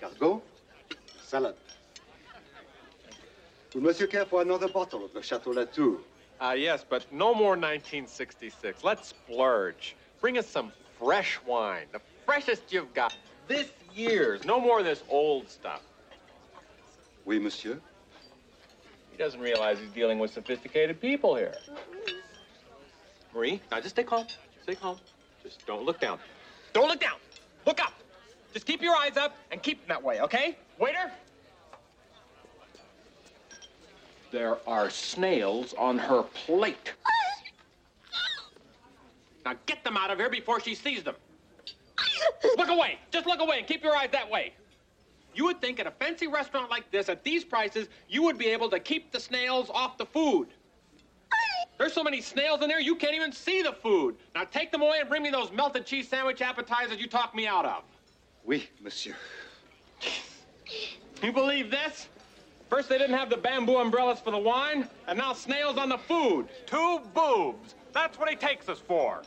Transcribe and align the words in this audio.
Escargot, 0.00 0.40
salad. 1.24 1.54
Will 3.74 3.82
Monsieur 3.82 4.06
care 4.06 4.24
for 4.24 4.42
another 4.42 4.68
bottle 4.68 5.04
of 5.04 5.12
the 5.12 5.22
Chateau 5.22 5.50
Latour? 5.50 5.98
Ah, 6.40 6.52
yes, 6.52 6.84
but 6.88 7.04
no 7.12 7.34
more 7.34 7.50
1966. 7.50 8.84
Let's 8.84 9.08
splurge. 9.08 9.96
Bring 10.20 10.38
us 10.38 10.46
some 10.46 10.72
fresh 10.98 11.38
wine, 11.46 11.86
the 11.92 12.00
freshest 12.24 12.72
you've 12.72 12.94
got. 12.94 13.14
This 13.46 13.68
year's. 13.94 14.44
No 14.44 14.60
more 14.60 14.78
of 14.78 14.84
this 14.84 15.02
old 15.08 15.48
stuff. 15.48 15.82
Oui, 17.24 17.38
monsieur. 17.38 17.78
He 19.10 19.18
doesn't 19.18 19.40
realize 19.40 19.78
he's 19.78 19.90
dealing 19.90 20.18
with 20.18 20.32
sophisticated 20.32 21.00
people 21.00 21.34
here. 21.34 21.54
Marie, 23.34 23.60
now 23.70 23.80
just 23.80 23.94
stay 23.96 24.04
calm. 24.04 24.26
Stay 24.62 24.74
calm. 24.74 24.98
Just 25.42 25.66
don't 25.66 25.84
look 25.84 26.00
down. 26.00 26.18
Don't 26.72 26.88
look 26.88 27.00
down. 27.00 27.16
Look 27.66 27.80
up. 27.80 27.92
Just 28.58 28.66
keep 28.66 28.82
your 28.82 28.96
eyes 28.96 29.16
up 29.16 29.36
and 29.52 29.62
keep 29.62 29.78
them 29.78 29.86
that 29.86 30.02
way, 30.02 30.20
okay? 30.20 30.58
Waiter? 30.80 31.12
There 34.32 34.58
are 34.66 34.90
snails 34.90 35.74
on 35.78 35.96
her 35.96 36.24
plate. 36.24 36.92
Now 39.44 39.54
get 39.66 39.84
them 39.84 39.96
out 39.96 40.10
of 40.10 40.18
here 40.18 40.28
before 40.28 40.58
she 40.58 40.74
sees 40.74 41.04
them. 41.04 41.14
Look 42.56 42.68
away. 42.68 42.98
Just 43.12 43.26
look 43.26 43.40
away 43.40 43.58
and 43.58 43.66
keep 43.68 43.84
your 43.84 43.94
eyes 43.94 44.08
that 44.10 44.28
way. 44.28 44.54
You 45.36 45.44
would 45.44 45.60
think 45.60 45.78
at 45.78 45.86
a 45.86 45.92
fancy 45.92 46.26
restaurant 46.26 46.68
like 46.68 46.90
this, 46.90 47.08
at 47.08 47.22
these 47.22 47.44
prices, 47.44 47.86
you 48.08 48.24
would 48.24 48.38
be 48.38 48.46
able 48.46 48.68
to 48.70 48.80
keep 48.80 49.12
the 49.12 49.20
snails 49.20 49.70
off 49.72 49.98
the 49.98 50.06
food. 50.06 50.48
There's 51.78 51.92
so 51.92 52.02
many 52.02 52.20
snails 52.20 52.60
in 52.60 52.68
there, 52.68 52.80
you 52.80 52.96
can't 52.96 53.14
even 53.14 53.30
see 53.30 53.62
the 53.62 53.72
food. 53.72 54.16
Now 54.34 54.42
take 54.42 54.72
them 54.72 54.82
away 54.82 54.98
and 54.98 55.08
bring 55.08 55.22
me 55.22 55.30
those 55.30 55.52
melted 55.52 55.86
cheese 55.86 56.08
sandwich 56.08 56.42
appetizers 56.42 56.98
you 56.98 57.06
talked 57.06 57.36
me 57.36 57.46
out 57.46 57.64
of. 57.64 57.84
Oui, 58.48 58.66
monsieur. 58.82 59.14
You 61.22 61.32
believe 61.32 61.70
this? 61.70 62.08
First 62.70 62.88
they 62.88 62.96
didn't 62.96 63.16
have 63.18 63.28
the 63.28 63.36
bamboo 63.36 63.76
umbrellas 63.76 64.20
for 64.20 64.30
the 64.30 64.38
wine, 64.38 64.88
and 65.06 65.18
now 65.18 65.34
snails 65.34 65.76
on 65.76 65.90
the 65.90 65.98
food. 65.98 66.48
Two 66.64 67.00
boobs. 67.12 67.74
That's 67.92 68.18
what 68.18 68.30
he 68.30 68.36
takes 68.36 68.70
us 68.70 68.78
for. 68.78 69.22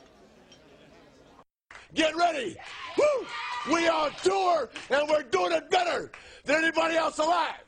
Get 1.94 2.16
ready! 2.16 2.58
Woo! 2.98 3.28
We 3.72 3.88
on 3.88 4.10
tour, 4.24 4.72
and 4.90 5.08
we're 5.08 5.22
doing 5.22 5.52
it 5.52 5.70
better 5.70 6.12
than 6.46 6.64
anybody 6.64 6.96
else 6.96 7.20
alive! 7.20 7.62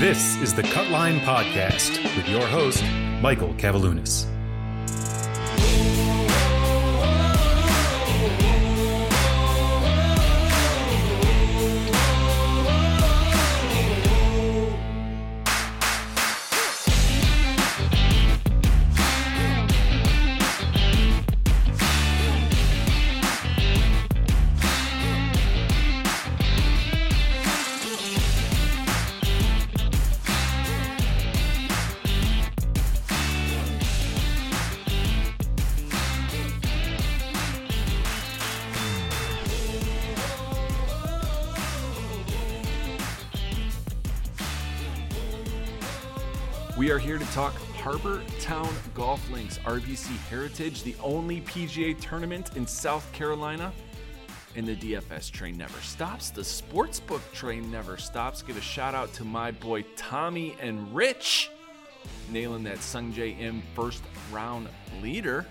This 0.00 0.36
is 0.40 0.54
the 0.54 0.62
Cutline 0.62 1.20
Podcast 1.20 2.02
with 2.16 2.26
your 2.26 2.46
host, 2.46 2.82
Michael 3.20 3.52
Kavaliunas. 3.54 4.26
We 46.76 46.90
are 46.90 46.98
here 46.98 47.16
to 47.16 47.24
talk 47.32 47.54
Harbour 47.76 48.22
Town 48.38 48.68
Golf 48.92 49.30
Links 49.30 49.56
RBC 49.60 50.14
Heritage, 50.28 50.82
the 50.82 50.94
only 51.02 51.40
PGA 51.40 51.98
tournament 51.98 52.54
in 52.54 52.66
South 52.66 53.10
Carolina. 53.14 53.72
And 54.56 54.66
the 54.66 54.76
DFS 54.76 55.30
train 55.30 55.56
never 55.56 55.80
stops. 55.80 56.28
The 56.28 56.42
sportsbook 56.42 57.22
train 57.32 57.70
never 57.70 57.96
stops. 57.96 58.42
Give 58.42 58.58
a 58.58 58.60
shout 58.60 58.94
out 58.94 59.10
to 59.14 59.24
my 59.24 59.52
boy 59.52 59.86
Tommy 59.96 60.54
and 60.60 60.94
Rich, 60.94 61.50
nailing 62.30 62.64
that 62.64 62.76
Sungjae 62.76 63.40
Im 63.40 63.62
first 63.74 64.02
round 64.30 64.68
leader. 65.00 65.46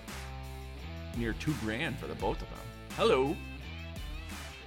Near 1.16 1.32
two 1.32 1.54
grand 1.54 1.98
for 1.98 2.06
the 2.06 2.14
both 2.14 2.40
of 2.40 2.48
them. 2.50 2.58
Hello. 2.96 3.36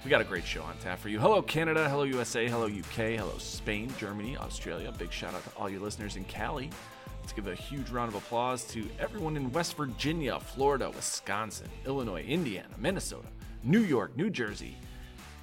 We 0.02 0.08
got 0.08 0.22
a 0.22 0.24
great 0.24 0.46
show 0.46 0.62
on 0.62 0.78
tap 0.78 0.98
for 0.98 1.10
you. 1.10 1.20
Hello, 1.20 1.42
Canada. 1.42 1.86
Hello, 1.86 2.04
USA. 2.04 2.48
Hello, 2.48 2.64
UK. 2.64 3.18
Hello, 3.18 3.34
Spain, 3.36 3.92
Germany, 3.98 4.34
Australia. 4.34 4.90
Big 4.96 5.12
shout 5.12 5.34
out 5.34 5.44
to 5.44 5.50
all 5.58 5.68
your 5.68 5.80
listeners 5.80 6.16
in 6.16 6.24
Cali. 6.24 6.70
Let's 7.20 7.34
give 7.34 7.48
a 7.48 7.54
huge 7.54 7.90
round 7.90 8.08
of 8.08 8.14
applause 8.14 8.64
to 8.68 8.88
everyone 8.98 9.36
in 9.36 9.52
West 9.52 9.76
Virginia, 9.76 10.40
Florida, 10.40 10.88
Wisconsin, 10.88 11.68
Illinois, 11.84 12.22
Indiana, 12.22 12.74
Minnesota, 12.78 13.28
New 13.62 13.80
York, 13.80 14.16
New 14.16 14.30
Jersey, 14.30 14.74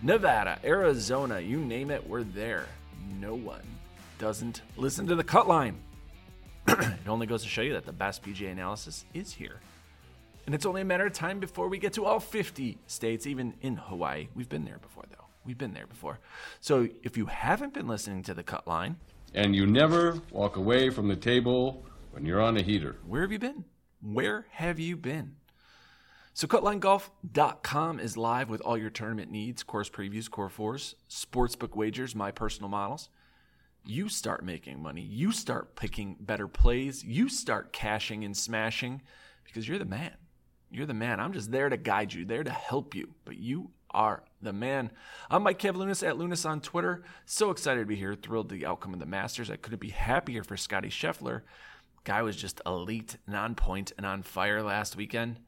Nevada, 0.01 0.57
Arizona. 0.63 1.39
You 1.39 1.59
name 1.59 1.91
it, 1.91 2.05
we're 2.09 2.23
there. 2.23 2.65
No 3.19 3.35
one 3.35 3.61
doesn't 4.17 4.63
listen 4.75 5.05
to 5.05 5.13
the 5.13 5.23
cut 5.23 5.47
line. 5.47 5.77
it 6.67 7.07
only 7.07 7.27
goes 7.27 7.43
to 7.43 7.47
show 7.47 7.61
you 7.61 7.73
that 7.73 7.85
the 7.85 7.93
best 7.93 8.23
PGA 8.23 8.51
analysis 8.51 9.05
is 9.13 9.31
here. 9.31 9.59
And 10.47 10.55
it's 10.55 10.65
only 10.65 10.81
a 10.81 10.85
matter 10.85 11.05
of 11.05 11.11
time 11.11 11.39
before 11.41 11.67
we 11.67 11.77
get 11.77 11.91
to 11.93 12.05
all 12.05 12.21
50 12.21 12.77
states, 12.87 13.27
even 13.27 13.53
in 13.59 13.75
Hawaii. 13.75 14.29
We've 14.33 14.47
been 14.47 14.63
there 14.63 14.79
before, 14.79 15.03
though. 15.09 15.25
We've 15.45 15.57
been 15.57 15.73
there 15.73 15.87
before. 15.87 16.19
So 16.61 16.87
if 17.03 17.17
you 17.17 17.25
haven't 17.25 17.73
been 17.73 17.85
listening 17.85 18.23
to 18.23 18.33
the 18.33 18.43
cut 18.43 18.65
line, 18.65 18.95
And 19.35 19.53
you 19.53 19.67
never 19.67 20.21
walk 20.31 20.55
away 20.55 20.89
from 20.89 21.09
the 21.09 21.17
table 21.17 21.85
when 22.11 22.25
you're 22.25 22.41
on 22.41 22.55
a 22.55 22.61
heater. 22.63 22.95
where 23.05 23.21
have 23.23 23.31
you 23.33 23.39
been? 23.39 23.65
Where 24.01 24.45
have 24.51 24.79
you 24.79 24.95
been? 24.95 25.35
So 26.33 26.47
cutlinegolf.com 26.47 27.99
is 27.99 28.15
live 28.15 28.49
with 28.49 28.61
all 28.61 28.77
your 28.77 28.89
tournament 28.89 29.29
needs, 29.29 29.63
course 29.63 29.89
previews, 29.89 30.29
core 30.31 30.49
fours, 30.49 30.95
sportsbook 31.09 31.75
wagers, 31.75 32.15
my 32.15 32.31
personal 32.31 32.69
models. 32.69 33.09
You 33.85 34.07
start 34.07 34.45
making 34.45 34.81
money. 34.81 35.01
You 35.01 35.31
start 35.33 35.75
picking 35.75 36.15
better 36.19 36.47
plays. 36.47 37.03
You 37.03 37.27
start 37.27 37.73
cashing 37.73 38.23
and 38.23 38.37
smashing 38.37 39.01
because 39.43 39.67
you're 39.67 39.79
the 39.79 39.85
man. 39.85 40.13
You're 40.69 40.85
the 40.85 40.93
man. 40.93 41.19
I'm 41.19 41.33
just 41.33 41.51
there 41.51 41.69
to 41.69 41.77
guide 41.77 42.13
you, 42.13 42.25
there 42.25 42.43
to 42.43 42.51
help 42.51 42.93
you, 42.93 43.09
but 43.25 43.37
you 43.37 43.71
are 43.91 44.23
the 44.41 44.53
man. 44.53 44.91
I'm 45.29 45.43
Mike 45.43 45.59
Kavaliunas 45.59 46.05
at 46.05 46.17
Lunas 46.17 46.45
on 46.45 46.59
Twitter. 46.59 47.03
So 47.25 47.51
excited 47.51 47.79
to 47.79 47.85
be 47.85 47.95
here, 47.95 48.15
thrilled 48.15 48.49
the 48.49 48.65
outcome 48.65 48.93
of 48.93 48.99
the 48.99 49.05
Masters. 49.05 49.49
I 49.49 49.55
couldn't 49.55 49.79
be 49.79 49.89
happier 49.89 50.43
for 50.43 50.57
Scotty 50.57 50.89
Scheffler. 50.89 51.41
Guy 52.03 52.21
was 52.21 52.35
just 52.35 52.61
elite 52.65 53.17
and 53.25 53.35
on 53.35 53.55
point 53.55 53.93
and 53.97 54.05
on 54.05 54.23
fire 54.23 54.61
last 54.61 54.95
weekend. 54.95 55.39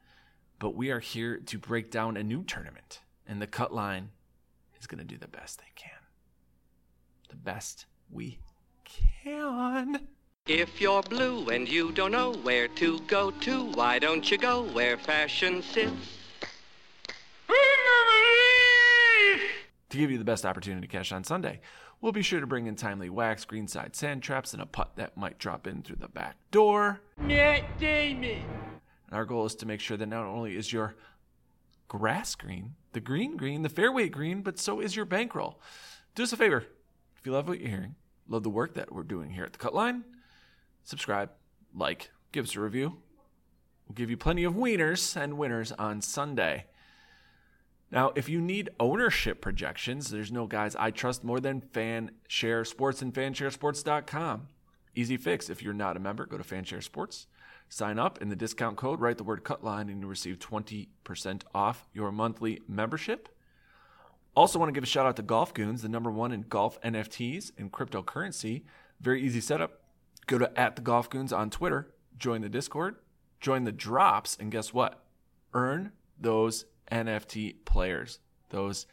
But 0.58 0.76
we 0.76 0.92
are 0.92 1.00
here 1.00 1.38
to 1.38 1.58
break 1.58 1.92
down 1.92 2.18
a 2.18 2.24
new 2.24 2.44
tournament, 2.44 3.02
and 3.28 3.42
the 3.42 3.48
cut 3.48 3.74
line 3.74 4.10
is 4.80 4.88
going 4.88 5.00
to 5.00 5.06
do 5.06 5.18
the 5.18 5.28
best 5.28 5.60
they 5.60 5.72
can. 5.76 5.92
The 7.30 7.38
best 7.38 7.86
we 8.12 8.40
can. 9.24 10.08
If 10.50 10.82
you're 10.82 11.04
blue 11.04 11.50
and 11.50 11.70
you 11.70 11.92
don't 11.92 12.12
know 12.12 12.34
where 12.34 12.68
to 12.70 13.00
go 13.02 13.30
to, 13.30 13.66
why 13.74 14.00
don't 14.00 14.32
you 14.32 14.36
go 14.40 14.64
where 14.64 14.98
fashion 14.98 15.62
sits? 15.62 16.18
To 19.90 19.98
give 19.98 20.10
you 20.10 20.18
the 20.18 20.24
best 20.24 20.48
opportunity 20.48 20.88
to 20.88 20.92
cash 20.92 21.12
on 21.12 21.24
Sunday, 21.24 21.62
we'll 22.02 22.14
be 22.14 22.24
sure 22.24 22.40
to 22.40 22.48
bring 22.48 22.66
in 22.66 22.76
timely 22.76 23.12
wax, 23.12 23.46
greenside 23.46 23.96
sand 23.96 24.24
traps, 24.24 24.54
and 24.54 24.62
a 24.64 24.66
putt 24.66 24.94
that 24.96 25.16
might 25.16 25.38
drop 25.38 25.68
in 25.68 25.84
through 25.84 25.98
the 25.98 26.08
back 26.08 26.36
door. 26.50 27.00
Matt 27.20 27.78
Damon. 27.78 28.42
And 29.06 29.12
our 29.12 29.26
goal 29.26 29.46
is 29.46 29.54
to 29.54 29.68
make 29.68 29.82
sure 29.82 29.98
that 29.98 30.08
not 30.08 30.26
only 30.26 30.58
is 30.58 30.74
your 30.74 30.96
grass 31.88 32.34
green, 32.34 32.74
the 32.94 33.00
green 33.00 33.38
green, 33.38 33.62
the 33.62 33.70
fairway 33.70 34.10
green, 34.10 34.42
but 34.42 34.58
so 34.58 34.80
is 34.80 34.96
your 34.96 35.06
bankroll. 35.06 35.62
Do 36.16 36.24
us 36.24 36.34
a 36.34 36.38
favor. 36.38 36.66
If 37.20 37.28
you 37.28 37.34
love 37.34 37.48
what 37.48 37.60
you're 37.60 37.70
hearing, 37.70 37.94
love 38.28 38.42
the 38.42 38.50
work 38.50 38.74
that 38.74 38.92
we're 38.92 39.04
doing 39.04 39.30
here 39.30 39.44
at 39.44 39.54
the 39.54 39.60
Cut 39.60 39.76
Line, 39.76 40.04
subscribe, 40.90 41.30
like, 41.76 42.10
give 42.32 42.46
us 42.46 42.56
a 42.56 42.60
review. 42.60 42.98
We'll 43.88 43.94
give 43.94 44.10
you 44.10 44.18
plenty 44.18 44.44
of 44.44 44.56
wieners 44.56 45.16
and 45.16 45.38
winners 45.38 45.72
on 45.74 46.02
Sunday. 46.02 46.66
Now, 47.92 48.12
if 48.16 48.28
you 48.28 48.42
need 48.42 48.70
ownership 48.80 49.40
projections, 49.40 50.10
there's 50.10 50.32
no 50.32 50.48
guys 50.48 50.76
I 50.76 50.90
trust 50.90 51.24
more 51.24 51.40
than 51.40 51.62
FanShare 51.62 52.66
Sports 52.66 53.04
and 53.04 53.14
FanshareSports.com. 53.14 54.48
Easy 54.96 55.18
fix. 55.18 55.50
If 55.50 55.62
you're 55.62 55.74
not 55.74 55.96
a 55.96 56.00
member, 56.00 56.26
go 56.26 56.38
to 56.38 56.44
FanShare 56.44 56.84
Sports, 56.84 57.28
sign 57.68 58.00
up, 58.00 58.20
and 58.20 58.32
the 58.32 58.36
discount 58.36 58.76
code, 58.76 59.00
write 59.00 59.18
the 59.18 59.24
word 59.24 59.44
cutline, 59.44 59.92
and 59.92 60.02
you 60.02 60.08
receive 60.08 60.40
20% 60.40 61.44
off 61.54 61.88
your 61.94 62.12
monthly 62.12 62.62
membership. 62.68 63.30
Also, 64.36 64.58
want 64.58 64.70
to 64.70 64.74
give 64.74 64.84
a 64.84 64.88
shout 64.88 65.06
out 65.06 65.16
to 65.18 65.24
Golf 65.24 65.54
Goons, 65.54 65.84
the 65.84 65.90
number 65.90 66.12
one 66.12 66.32
in 66.32 66.42
golf 66.42 66.82
NFTs 66.82 67.52
and 67.58 67.72
cryptocurrency. 67.72 68.64
Very 69.00 69.22
easy 69.22 69.42
setup. 69.42 69.82
Go 70.30 70.38
to 70.38 70.60
at 70.60 70.78
the 70.78 70.82
Golf 70.82 71.10
Goons 71.10 71.34
on 71.34 71.50
Twitter, 71.50 71.94
join 72.18 72.42
the 72.42 72.50
Discord, 72.50 72.96
join 73.42 73.66
the 73.66 73.72
drops, 73.72 74.38
and 74.40 74.52
guess 74.52 74.74
what? 74.74 75.04
earn 75.54 75.92
those 76.20 76.66
NFT 76.92 77.56
players, 77.66 78.20
those 78.50 78.86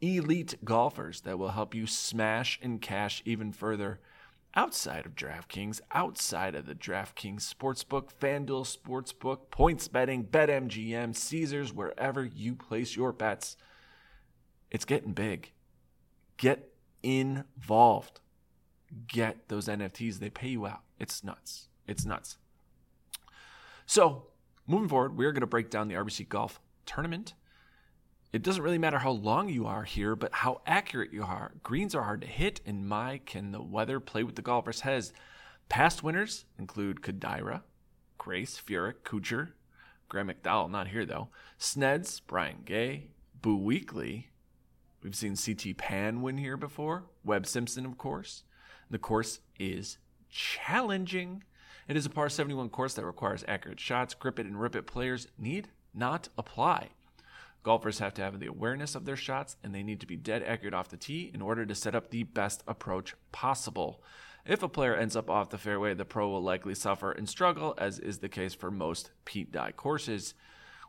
elite 0.00 0.56
golfers 0.64 1.22
that 1.22 1.38
will 1.38 1.50
help 1.50 1.74
you 1.74 1.86
smash 1.86 2.58
and 2.62 2.80
cash 2.80 3.22
even 3.24 3.52
further 3.52 4.00
outside 4.54 5.06
of 5.06 5.14
DraftKings, 5.14 5.80
outside 5.92 6.54
of 6.54 6.66
the 6.66 6.74
DraftKings 6.74 7.42
Sportsbook, 7.42 8.08
FanDuel 8.20 8.66
Sportsbook, 8.66 9.50
points 9.50 9.88
betting, 9.88 10.24
BetMGM, 10.24 11.14
Caesars, 11.14 11.72
wherever 11.72 12.24
you 12.24 12.54
place 12.54 12.96
your 12.96 13.12
bets. 13.12 13.56
It's 14.70 14.84
getting 14.84 15.12
big. 15.12 15.52
Get 16.36 16.72
involved. 17.02 18.20
Get 19.06 19.48
those 19.48 19.68
NFTs. 19.68 20.18
They 20.18 20.30
pay 20.30 20.48
you 20.48 20.66
out. 20.66 20.82
It's 20.98 21.22
nuts. 21.22 21.68
It's 21.86 22.04
nuts. 22.04 22.36
So, 23.86 24.24
moving 24.66 24.88
forward, 24.88 25.16
we're 25.16 25.32
going 25.32 25.40
to 25.40 25.46
break 25.46 25.70
down 25.70 25.88
the 25.88 25.94
RBC 25.94 26.28
Golf 26.28 26.60
Tournament. 26.86 27.34
It 28.32 28.42
doesn't 28.42 28.62
really 28.62 28.78
matter 28.78 28.98
how 28.98 29.12
long 29.12 29.48
you 29.48 29.66
are 29.66 29.84
here, 29.84 30.14
but 30.14 30.34
how 30.34 30.60
accurate 30.66 31.12
you 31.12 31.22
are. 31.22 31.52
Greens 31.62 31.94
are 31.94 32.02
hard 32.02 32.20
to 32.20 32.26
hit, 32.26 32.60
and 32.66 32.86
my, 32.86 33.20
can 33.24 33.52
the 33.52 33.62
weather 33.62 34.00
play 34.00 34.22
with 34.22 34.36
the 34.36 34.42
golfer's 34.42 34.82
heads. 34.82 35.12
Past 35.70 36.02
winners 36.02 36.44
include 36.58 37.00
Kodaira, 37.00 37.62
Grace, 38.18 38.60
Furyk, 38.60 39.00
Kuchar, 39.04 39.52
Graham 40.08 40.28
McDowell, 40.28 40.70
not 40.70 40.88
here 40.88 41.04
though, 41.04 41.28
Sneds, 41.58 42.20
Brian 42.26 42.62
Gay, 42.64 43.08
Boo 43.40 43.58
Weekley. 43.58 44.24
We've 45.02 45.14
seen 45.14 45.36
CT 45.36 45.76
Pan 45.76 46.22
win 46.22 46.38
here 46.38 46.56
before, 46.56 47.04
Webb 47.24 47.46
Simpson, 47.46 47.86
of 47.86 47.96
course. 47.96 48.42
The 48.90 48.98
course 48.98 49.40
is 49.58 49.98
challenging. 50.30 51.44
It 51.88 51.96
is 51.96 52.06
a 52.06 52.10
par 52.10 52.28
71 52.28 52.70
course 52.70 52.94
that 52.94 53.04
requires 53.04 53.44
accurate 53.48 53.80
shots. 53.80 54.14
Grip 54.14 54.38
it 54.38 54.46
and 54.46 54.60
rip 54.60 54.76
it 54.76 54.86
players 54.86 55.28
need 55.38 55.68
not 55.94 56.28
apply. 56.36 56.88
Golfers 57.62 57.98
have 57.98 58.14
to 58.14 58.22
have 58.22 58.38
the 58.38 58.46
awareness 58.46 58.94
of 58.94 59.04
their 59.04 59.16
shots 59.16 59.56
and 59.62 59.74
they 59.74 59.82
need 59.82 60.00
to 60.00 60.06
be 60.06 60.16
dead 60.16 60.42
accurate 60.42 60.74
off 60.74 60.88
the 60.88 60.96
tee 60.96 61.30
in 61.34 61.42
order 61.42 61.66
to 61.66 61.74
set 61.74 61.94
up 61.94 62.10
the 62.10 62.22
best 62.22 62.62
approach 62.66 63.14
possible. 63.32 64.02
If 64.46 64.62
a 64.62 64.68
player 64.68 64.94
ends 64.94 65.16
up 65.16 65.28
off 65.28 65.50
the 65.50 65.58
fairway, 65.58 65.92
the 65.92 66.06
pro 66.06 66.30
will 66.30 66.42
likely 66.42 66.74
suffer 66.74 67.12
and 67.12 67.28
struggle, 67.28 67.74
as 67.76 67.98
is 67.98 68.18
the 68.18 68.28
case 68.30 68.54
for 68.54 68.70
most 68.70 69.10
Pete 69.26 69.52
Dye 69.52 69.72
courses. 69.72 70.32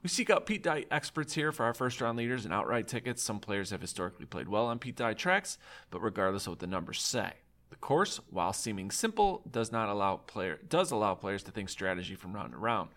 We 0.01 0.07
seek 0.07 0.29
out 0.29 0.45
Pete 0.45 0.63
Dye 0.63 0.85
experts 0.89 1.33
here 1.33 1.51
for 1.51 1.65
our 1.65 1.73
first 1.73 1.99
round 1.99 2.17
leaders 2.17 2.45
and 2.45 2.53
outright 2.53 2.87
tickets. 2.87 3.21
Some 3.21 3.39
players 3.39 3.71
have 3.71 3.81
historically 3.81 4.25
played 4.25 4.47
well 4.47 4.67
on 4.67 4.79
Pete 4.79 4.95
Dye 4.95 5.13
tracks, 5.13 5.57
but 5.91 6.01
regardless 6.01 6.47
of 6.47 6.51
what 6.51 6.59
the 6.59 6.67
numbers 6.67 7.01
say. 7.01 7.33
The 7.69 7.75
course, 7.75 8.19
while 8.29 8.53
seeming 8.53 8.91
simple, 8.91 9.43
does 9.49 9.71
not 9.71 9.89
allow 9.89 10.17
player 10.17 10.59
does 10.67 10.91
allow 10.91 11.15
players 11.15 11.43
to 11.43 11.51
think 11.51 11.69
strategy 11.69 12.15
from 12.15 12.33
round 12.33 12.53
to 12.53 12.57
round. 12.57 12.89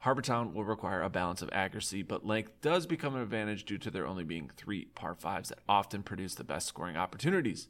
Harbour 0.00 0.22
Town 0.22 0.54
will 0.54 0.64
require 0.64 1.02
a 1.02 1.10
balance 1.10 1.42
of 1.42 1.50
accuracy, 1.52 2.02
but 2.02 2.24
length 2.24 2.52
does 2.60 2.86
become 2.86 3.16
an 3.16 3.22
advantage 3.22 3.64
due 3.64 3.78
to 3.78 3.90
there 3.90 4.06
only 4.06 4.22
being 4.22 4.50
three 4.56 4.86
par 4.94 5.14
fives 5.14 5.48
that 5.48 5.58
often 5.68 6.02
produce 6.02 6.34
the 6.34 6.44
best 6.44 6.68
scoring 6.68 6.96
opportunities. 6.96 7.68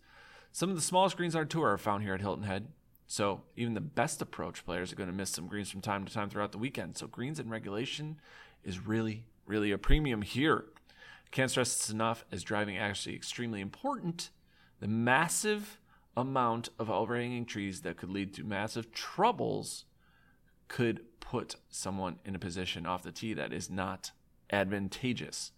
Some 0.53 0.69
of 0.69 0.77
the 0.77 0.83
small 0.83 1.09
greens 1.11 1.35
on 1.35 1.49
tour 1.49 1.69
are 1.69 1.79
found 1.79 2.03
here 2.03 2.15
at 2.15 2.21
Hilton 2.21 2.45
Head, 2.45 2.69
so 3.07 3.43
even 3.57 3.73
the 3.73 3.81
best 3.81 4.21
approach 4.21 4.65
players 4.65 4.93
are 4.93 4.97
going 4.97 5.09
to 5.09 5.15
miss 5.15 5.31
some 5.31 5.47
greens 5.47 5.71
from 5.71 5.81
time 5.81 6.05
to 6.05 6.13
time 6.13 6.29
throughout 6.29 6.53
the 6.53 6.59
weekend. 6.59 6.99
So 6.99 7.07
greens 7.07 7.41
in 7.41 7.49
regulation 7.49 8.21
is 8.63 8.87
really, 8.87 9.25
really 9.47 9.73
a 9.73 9.79
premium 9.79 10.21
here. 10.21 10.67
Can't 11.31 11.51
stress 11.51 11.75
this 11.75 11.91
enough 11.91 12.27
as 12.31 12.43
driving 12.43 12.77
actually 12.77 13.15
extremely 13.15 13.63
important. 13.63 14.31
The 14.81 14.89
massive 14.89 15.79
amount 16.17 16.69
of 16.79 16.91
overhanging 16.91 17.47
trees 17.47 17.83
that 17.83 17.97
could 17.97 18.11
lead 18.11 18.35
to 18.35 18.45
massive 18.45 18.93
troubles 18.93 19.85
could 20.67 21.01
put 21.21 21.57
someone 21.69 22.19
in 22.25 22.35
a 22.35 22.39
position 22.39 22.87
off 22.87 23.03
the 23.03 23.13
tee 23.13 23.35
that 23.35 23.53
is 23.53 23.71
not 23.71 24.13
advantageous. 24.51 25.53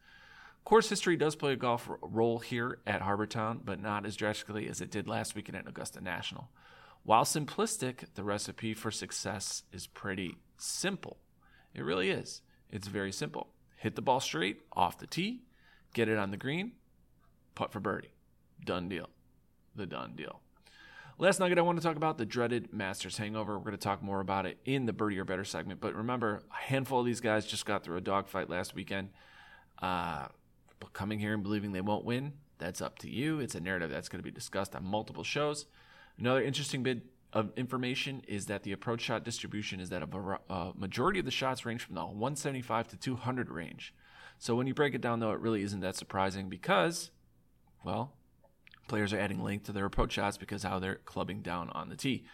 Course 0.65 0.89
history 0.89 1.17
does 1.17 1.35
play 1.35 1.53
a 1.53 1.57
golf 1.57 1.91
role 2.01 2.39
here 2.39 2.79
at 2.87 3.03
Harbour 3.03 3.27
Town, 3.27 3.61
but 3.65 3.81
not 3.81 4.07
as 4.07 4.15
drastically 4.15 4.69
as 4.69 4.81
it 4.81 4.91
did 4.91 5.09
last 5.09 5.35
weekend 5.35 5.57
at 5.57 5.67
Augusta 5.67 6.01
National. 6.01 6.49
While 7.03 7.25
simplistic, 7.25 8.05
the 8.15 8.23
recipe 8.23 8.75
for 8.75 8.91
success 8.91 9.65
is 9.73 9.87
pretty 9.87 10.37
simple. 10.59 11.17
It 11.75 11.83
really 11.83 12.11
is. 12.11 12.43
It's 12.71 12.89
very 12.89 13.11
simple. 13.11 13.49
Hit 13.77 13.97
the 13.97 14.03
ball 14.03 14.21
straight 14.21 14.61
off 14.73 14.99
the 14.99 15.07
tee, 15.07 15.43
get 15.95 16.09
it 16.09 16.19
on 16.19 16.31
the 16.31 16.37
green, 16.37 16.73
putt 17.55 17.73
for 17.73 17.81
birdie. 17.81 18.13
Done 18.65 18.89
deal. 18.89 19.09
The 19.77 19.87
done 19.87 20.15
deal. 20.17 20.41
Last 21.19 21.39
nugget 21.39 21.59
I 21.59 21.63
want 21.63 21.79
to 21.79 21.87
talk 21.87 21.97
about 21.97 22.17
the 22.17 22.25
dreaded 22.25 22.73
Masters 22.73 23.19
hangover. 23.19 23.59
We're 23.59 23.65
going 23.65 23.73
to 23.73 23.79
talk 23.79 24.03
more 24.03 24.21
about 24.21 24.47
it 24.47 24.59
in 24.65 24.87
the 24.87 24.93
Birdie 24.95 25.19
or 25.19 25.25
Better 25.27 25.45
segment. 25.45 25.81
But 25.81 25.95
remember, 25.95 26.43
a 26.51 26.63
handful 26.63 27.01
of 27.01 27.07
these 27.07 27.21
guys 27.21 27.45
just 27.45 27.67
got 27.67 27.85
through 27.85 27.99
a 27.99 28.01
dogfight 28.01 28.49
last 28.49 28.75
weekend. 28.75 29.11
Uh, 29.83 30.29
but 30.79 30.95
coming 30.95 31.19
here 31.19 31.35
and 31.35 31.43
believing 31.43 31.73
they 31.73 31.83
won't 31.83 32.07
win, 32.07 32.33
that's 32.57 32.81
up 32.81 32.99
to 33.01 33.11
you. 33.11 33.39
It's 33.39 33.55
a 33.55 33.61
narrative 33.61 33.91
that's 33.91 34.09
going 34.09 34.21
to 34.21 34.25
be 34.25 34.31
discussed 34.31 34.75
on 34.75 34.85
multiple 34.85 35.23
shows. 35.23 35.67
Another 36.19 36.43
interesting 36.43 36.83
bit 36.83 37.03
of 37.33 37.51
information 37.57 38.23
is 38.27 38.47
that 38.47 38.63
the 38.63 38.73
approach 38.73 39.03
shot 39.03 39.23
distribution 39.23 39.79
is 39.79 39.91
that 39.91 40.03
a, 40.03 40.39
a 40.53 40.73
majority 40.75 41.19
of 41.19 41.25
the 41.25 41.31
shots 41.31 41.67
range 41.67 41.85
from 41.85 41.95
the 41.95 42.01
175 42.01 42.89
to 42.89 42.97
200 42.97 43.51
range. 43.51 43.95
So 44.39 44.55
when 44.55 44.67
you 44.67 44.75
break 44.75 44.95
it 44.95 45.01
down, 45.03 45.21
though, 45.21 45.33
it 45.33 45.41
really 45.41 45.63
isn't 45.63 45.81
that 45.81 45.97
surprising 45.97 46.49
because, 46.49 47.11
well, 47.85 48.15
Players 48.91 49.13
are 49.13 49.21
adding 49.21 49.41
length 49.41 49.67
to 49.67 49.73
their 49.73 49.85
approach 49.85 50.15
shots 50.15 50.37
because 50.37 50.65
how 50.65 50.81
they're 50.81 50.97
clubbing 50.97 51.43
down 51.43 51.71
on 51.71 51.91
the 51.91 51.95
tee. 51.95 52.25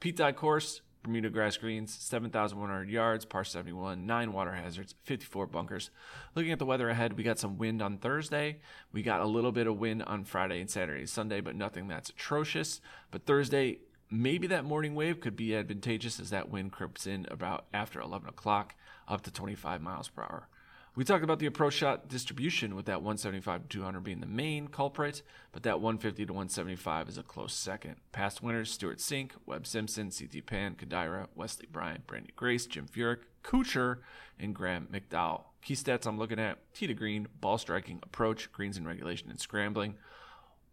Pete 0.00 0.16
Dye 0.16 0.32
course, 0.32 0.80
Bermuda 1.02 1.28
grass 1.28 1.58
greens, 1.58 1.94
7,100 1.94 2.88
yards, 2.88 3.26
par 3.26 3.44
71, 3.44 4.06
nine 4.06 4.32
water 4.32 4.52
hazards, 4.52 4.94
54 5.02 5.46
bunkers. 5.48 5.90
Looking 6.34 6.52
at 6.52 6.58
the 6.58 6.64
weather 6.64 6.88
ahead, 6.88 7.18
we 7.18 7.22
got 7.22 7.38
some 7.38 7.58
wind 7.58 7.82
on 7.82 7.98
Thursday. 7.98 8.60
We 8.94 9.02
got 9.02 9.20
a 9.20 9.26
little 9.26 9.52
bit 9.52 9.66
of 9.66 9.78
wind 9.78 10.04
on 10.04 10.24
Friday 10.24 10.62
and 10.62 10.70
Saturday 10.70 11.04
Sunday, 11.04 11.42
but 11.42 11.54
nothing 11.54 11.86
that's 11.86 12.08
atrocious. 12.08 12.80
But 13.10 13.26
Thursday, 13.26 13.80
maybe 14.10 14.46
that 14.46 14.64
morning 14.64 14.94
wave 14.94 15.20
could 15.20 15.36
be 15.36 15.54
advantageous 15.54 16.18
as 16.18 16.30
that 16.30 16.48
wind 16.48 16.72
creeps 16.72 17.06
in 17.06 17.26
about 17.30 17.66
after 17.74 18.00
11 18.00 18.26
o'clock, 18.26 18.74
up 19.06 19.20
to 19.24 19.30
25 19.30 19.82
miles 19.82 20.08
per 20.08 20.22
hour. 20.22 20.48
We 20.96 21.04
talked 21.04 21.22
about 21.22 21.40
the 21.40 21.46
approach 21.46 21.74
shot 21.74 22.08
distribution 22.08 22.74
with 22.74 22.86
that 22.86 23.02
175 23.02 23.64
to 23.64 23.68
200 23.68 24.00
being 24.02 24.20
the 24.20 24.26
main 24.26 24.68
culprit, 24.68 25.20
but 25.52 25.62
that 25.64 25.78
150 25.78 26.24
to 26.24 26.32
175 26.32 27.10
is 27.10 27.18
a 27.18 27.22
close 27.22 27.52
second. 27.52 27.96
Past 28.12 28.42
winners 28.42 28.70
Stewart 28.70 28.96
Cink, 28.96 29.32
Webb 29.44 29.66
Simpson, 29.66 30.10
CT 30.10 30.46
Pan, 30.46 30.74
Kodaira, 30.74 31.26
Wesley 31.34 31.66
Bryan, 31.70 32.02
Branden 32.08 32.34
Grace, 32.34 32.64
Jim 32.64 32.86
Furyk, 32.86 33.18
Kuchar, 33.44 33.98
and 34.40 34.54
Graham 34.54 34.88
McDowell. 34.90 35.42
Key 35.60 35.74
stats 35.74 36.06
I'm 36.06 36.18
looking 36.18 36.38
at 36.38 36.60
tee 36.72 36.86
to 36.86 36.94
green, 36.94 37.28
ball 37.42 37.58
striking, 37.58 38.00
approach, 38.02 38.50
greens 38.50 38.78
in 38.78 38.86
regulation, 38.86 39.28
and 39.28 39.38
scrambling. 39.38 39.96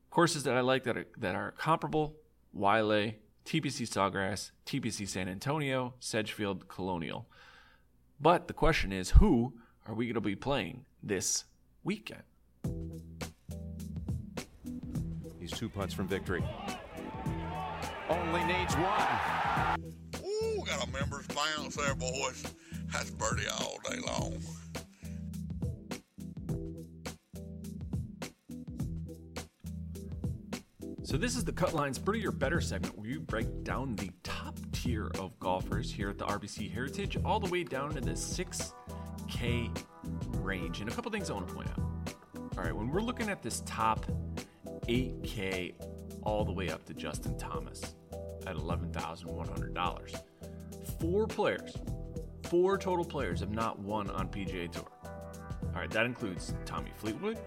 Courses 0.09 0.43
that 0.43 0.55
I 0.55 0.61
like 0.61 0.85
that 0.85 0.95
are, 0.95 1.07
that 1.17 1.35
are 1.35 1.51
comparable 1.51 2.15
Waialae, 2.57 3.15
TPC 3.45 3.85
Sawgrass, 3.85 4.51
TPC 4.65 5.05
San 5.05 5.27
Antonio, 5.27 5.95
Sedgefield, 5.99 6.69
Colonial. 6.69 7.27
But 8.21 8.47
the 8.47 8.53
question 8.53 8.93
is 8.93 9.09
who 9.09 9.55
are 9.85 9.93
we 9.93 10.05
going 10.05 10.15
to 10.15 10.21
be 10.21 10.35
playing 10.35 10.85
this 11.01 11.45
weekend? 11.83 12.23
He's 15.39 15.51
two 15.51 15.69
putts 15.69 15.93
from 15.93 16.07
victory. 16.07 16.43
Only 18.09 18.43
needs 18.45 18.75
one. 18.75 19.79
Ooh, 20.25 20.63
got 20.65 20.87
a 20.87 20.91
members 20.91 21.27
bounce 21.27 21.75
there, 21.75 21.95
boys. 21.95 22.43
That's 22.91 23.11
birdie 23.11 23.47
all 23.47 23.77
day 23.89 23.99
long. 24.07 24.39
So 31.03 31.17
this 31.17 31.35
is 31.35 31.43
the 31.43 31.51
Cut 31.51 31.73
Lines 31.73 31.99
Birdie 31.99 32.25
or 32.25 32.31
Better 32.31 32.61
segment 32.61 32.97
where 32.97 33.07
you 33.07 33.19
break 33.19 33.63
down 33.63 33.95
the 33.97 34.09
top 34.23 34.57
tier 34.71 35.11
of 35.19 35.37
golfers 35.39 35.91
here 35.91 36.09
at 36.09 36.17
the 36.17 36.25
RBC 36.25 36.73
Heritage 36.73 37.17
all 37.23 37.39
the 37.39 37.51
way 37.51 37.63
down 37.63 37.93
to 37.93 38.01
the 38.01 38.15
6K 39.13 39.85
range. 40.43 40.79
And 40.81 40.89
a 40.89 40.93
couple 40.93 41.11
things 41.11 41.29
I 41.29 41.33
want 41.33 41.47
to 41.47 41.53
point 41.53 41.69
out. 41.69 41.79
All 42.57 42.63
right, 42.63 42.75
when 42.75 42.89
we're 42.89 43.01
looking 43.01 43.29
at 43.29 43.41
this 43.41 43.61
top 43.65 44.05
8K 44.87 45.73
all 46.21 46.45
the 46.45 46.51
way 46.51 46.69
up 46.69 46.85
to 46.85 46.93
Justin 46.93 47.37
Thomas 47.37 47.95
at 48.45 48.55
$11,100, 48.55 50.21
four 50.99 51.27
players, 51.27 51.75
four 52.43 52.77
total 52.77 53.05
players 53.05 53.39
have 53.39 53.51
not 53.51 53.79
won 53.79 54.09
on 54.11 54.27
PGA 54.27 54.71
Tour. 54.71 54.91
All 55.03 55.79
right, 55.79 55.89
that 55.89 56.05
includes 56.05 56.53
Tommy 56.65 56.91
Fleetwood, 56.97 57.39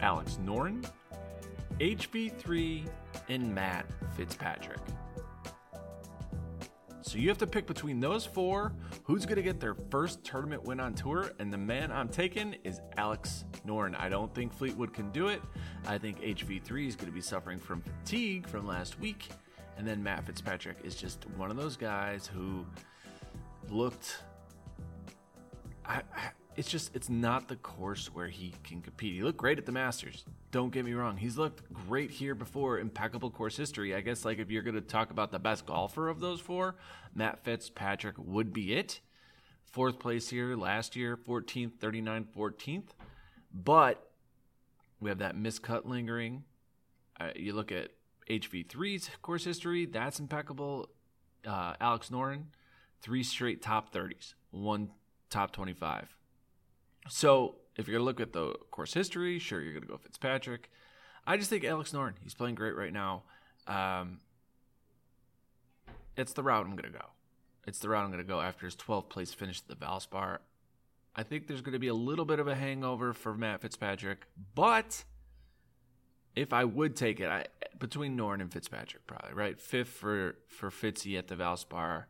Alex 0.00 0.38
Noren, 0.42 0.88
HV3, 1.78 2.88
and 3.28 3.54
Matt 3.54 3.86
Fitzpatrick. 4.16 4.80
So 7.02 7.18
you 7.18 7.28
have 7.28 7.38
to 7.38 7.46
pick 7.46 7.66
between 7.66 8.00
those 8.00 8.24
four 8.24 8.72
who's 9.10 9.26
going 9.26 9.34
to 9.34 9.42
get 9.42 9.58
their 9.58 9.74
first 9.90 10.22
tournament 10.22 10.62
win 10.62 10.78
on 10.78 10.94
tour, 10.94 11.32
and 11.40 11.52
the 11.52 11.58
man 11.58 11.90
I'm 11.90 12.08
taking 12.08 12.54
is 12.62 12.80
Alex 12.96 13.44
Noren. 13.66 13.98
I 13.98 14.08
don't 14.08 14.32
think 14.32 14.52
Fleetwood 14.52 14.94
can 14.94 15.10
do 15.10 15.26
it. 15.26 15.42
I 15.84 15.98
think 15.98 16.20
HV3 16.20 16.86
is 16.86 16.94
going 16.94 17.08
to 17.08 17.12
be 17.12 17.20
suffering 17.20 17.58
from 17.58 17.82
fatigue 17.82 18.46
from 18.46 18.68
last 18.68 19.00
week, 19.00 19.28
and 19.76 19.84
then 19.84 20.00
Matt 20.00 20.24
Fitzpatrick 20.26 20.76
is 20.84 20.94
just 20.94 21.26
one 21.36 21.50
of 21.50 21.56
those 21.56 21.76
guys 21.76 22.28
who 22.28 22.64
looked. 23.68 24.22
I, 25.84 26.02
I, 26.14 26.30
it's 26.60 26.68
just 26.68 26.94
it's 26.94 27.08
not 27.08 27.48
the 27.48 27.56
course 27.56 28.12
where 28.12 28.28
he 28.28 28.52
can 28.64 28.82
compete. 28.82 29.14
He 29.14 29.22
looked 29.22 29.38
great 29.38 29.56
at 29.56 29.64
the 29.64 29.72
Masters. 29.72 30.26
Don't 30.50 30.70
get 30.70 30.84
me 30.84 30.92
wrong. 30.92 31.16
He's 31.16 31.38
looked 31.38 31.62
great 31.72 32.10
here 32.10 32.34
before. 32.34 32.78
Impeccable 32.78 33.30
course 33.30 33.56
history. 33.56 33.94
I 33.94 34.02
guess 34.02 34.26
like 34.26 34.38
if 34.38 34.50
you're 34.50 34.62
going 34.62 34.74
to 34.74 34.82
talk 34.82 35.10
about 35.10 35.32
the 35.32 35.38
best 35.38 35.64
golfer 35.64 36.10
of 36.10 36.20
those 36.20 36.38
four, 36.38 36.76
Matt 37.14 37.42
Fitzpatrick 37.44 38.16
would 38.18 38.52
be 38.52 38.74
it. 38.74 39.00
Fourth 39.64 39.98
place 39.98 40.28
here 40.28 40.54
last 40.54 40.96
year, 40.96 41.16
14th, 41.16 41.78
39, 41.80 42.26
14th. 42.36 42.88
But 43.54 44.10
we 45.00 45.08
have 45.08 45.20
that 45.20 45.36
miscut 45.36 45.86
lingering. 45.86 46.44
Uh, 47.18 47.30
you 47.36 47.54
look 47.54 47.72
at 47.72 47.88
HV3's 48.28 49.08
course 49.22 49.44
history, 49.44 49.86
that's 49.86 50.20
impeccable. 50.20 50.90
Uh, 51.46 51.72
Alex 51.80 52.10
Noren, 52.10 52.42
three 53.00 53.22
straight 53.22 53.62
top 53.62 53.94
30s, 53.94 54.34
one 54.50 54.90
top 55.30 55.52
25. 55.52 56.19
So 57.08 57.56
if 57.76 57.88
you're 57.88 57.98
to 57.98 58.04
look 58.04 58.20
at 58.20 58.32
the 58.32 58.54
course 58.70 58.94
history, 58.94 59.38
sure, 59.38 59.60
you're 59.60 59.72
to 59.82 59.88
go 59.88 59.96
Fitzpatrick. 59.96 60.70
I 61.26 61.36
just 61.36 61.50
think 61.50 61.64
Alex 61.64 61.92
Noren, 61.92 62.14
he's 62.22 62.34
playing 62.34 62.54
great 62.54 62.76
right 62.76 62.92
now. 62.92 63.22
Um, 63.66 64.20
it's 66.16 66.32
the 66.32 66.42
route 66.42 66.66
I'm 66.66 66.76
to 66.92 66.98
go. 66.98 67.06
It's 67.66 67.78
the 67.78 67.88
route 67.88 68.04
I'm 68.04 68.10
to 68.22 68.28
go 68.28 68.40
after 68.40 68.66
his 68.66 68.76
12th 68.76 69.08
place 69.08 69.32
finish 69.32 69.60
at 69.60 69.68
the 69.68 69.84
Valspar. 69.84 70.38
I 71.14 71.22
think 71.22 71.46
there's 71.46 71.62
to 71.72 71.78
be 71.78 71.88
a 71.88 71.94
little 71.94 72.24
bit 72.24 72.38
of 72.38 72.48
a 72.48 72.54
hangover 72.54 73.12
for 73.12 73.34
Matt 73.34 73.60
Fitzpatrick, 73.62 74.26
but 74.54 75.04
if 76.36 76.52
I 76.52 76.64
would 76.64 76.96
take 76.96 77.20
it, 77.20 77.28
I 77.28 77.46
between 77.78 78.16
Noren 78.16 78.40
and 78.40 78.52
Fitzpatrick, 78.52 79.06
probably 79.06 79.34
right. 79.34 79.60
Fifth 79.60 79.88
for 79.88 80.36
for 80.46 80.70
Fitzy 80.70 81.18
at 81.18 81.28
the 81.28 81.34
Valspar, 81.34 82.04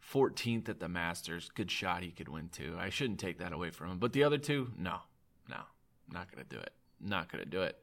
fourteenth 0.00 0.68
at 0.68 0.80
the 0.80 0.88
Masters. 0.88 1.50
Good 1.54 1.70
shot, 1.70 2.02
he 2.02 2.10
could 2.10 2.28
win 2.28 2.48
too. 2.48 2.76
I 2.78 2.90
shouldn't 2.90 3.20
take 3.20 3.38
that 3.38 3.52
away 3.52 3.70
from 3.70 3.90
him. 3.90 3.98
But 3.98 4.12
the 4.12 4.24
other 4.24 4.38
two, 4.38 4.72
no, 4.78 4.98
no, 5.48 5.60
not 6.12 6.30
gonna 6.30 6.44
do 6.48 6.58
it. 6.58 6.72
Not 7.00 7.30
gonna 7.30 7.44
do 7.44 7.62
it. 7.62 7.78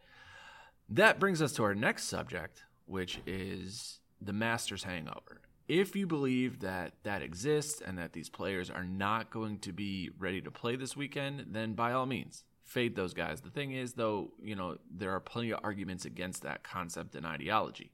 That 0.90 1.20
brings 1.20 1.42
us 1.42 1.54
to 1.54 1.64
our 1.64 1.76
next 1.76 2.06
subject, 2.06 2.64
which 2.86 3.20
is 3.26 4.00
the 4.22 4.34
Masters 4.34 4.84
hangover. 4.84 5.42
If 5.68 5.96
you 5.96 6.06
believe 6.06 6.60
that 6.60 6.94
that 7.04 7.22
exists 7.22 7.82
and 7.82 7.98
that 7.98 8.12
these 8.12 8.30
players 8.30 8.70
are 8.70 8.84
not 8.84 9.30
going 9.30 9.60
to 9.60 9.72
be 9.72 10.10
ready 10.20 10.42
to 10.42 10.52
play 10.52 10.76
this 10.76 10.98
weekend, 10.98 11.46
then 11.52 11.74
by 11.74 11.94
all 11.94 12.06
means, 12.06 12.44
fade 12.66 12.96
those 12.96 13.14
guys. 13.14 13.40
The 13.40 13.50
thing 13.50 13.72
is, 13.72 13.94
though, 13.94 14.32
you 14.42 14.56
know, 14.56 14.78
there 14.92 15.12
are 15.12 15.22
plenty 15.22 15.52
of 15.52 15.62
arguments 15.64 16.04
against 16.04 16.44
that 16.44 16.64
concept 16.64 17.16
and 17.16 17.26
ideology. 17.26 17.94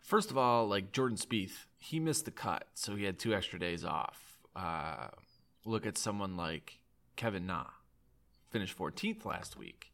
First 0.00 0.30
of 0.30 0.38
all, 0.38 0.66
like 0.66 0.92
Jordan 0.92 1.16
Spieth, 1.16 1.66
he 1.78 2.00
missed 2.00 2.24
the 2.24 2.30
cut, 2.30 2.66
so 2.74 2.96
he 2.96 3.04
had 3.04 3.18
two 3.18 3.34
extra 3.34 3.58
days 3.58 3.84
off. 3.84 4.38
Uh, 4.56 5.08
look 5.64 5.86
at 5.86 5.98
someone 5.98 6.36
like 6.36 6.80
Kevin 7.16 7.46
Na, 7.46 7.66
finished 8.50 8.76
14th 8.76 9.24
last 9.24 9.56
week. 9.56 9.92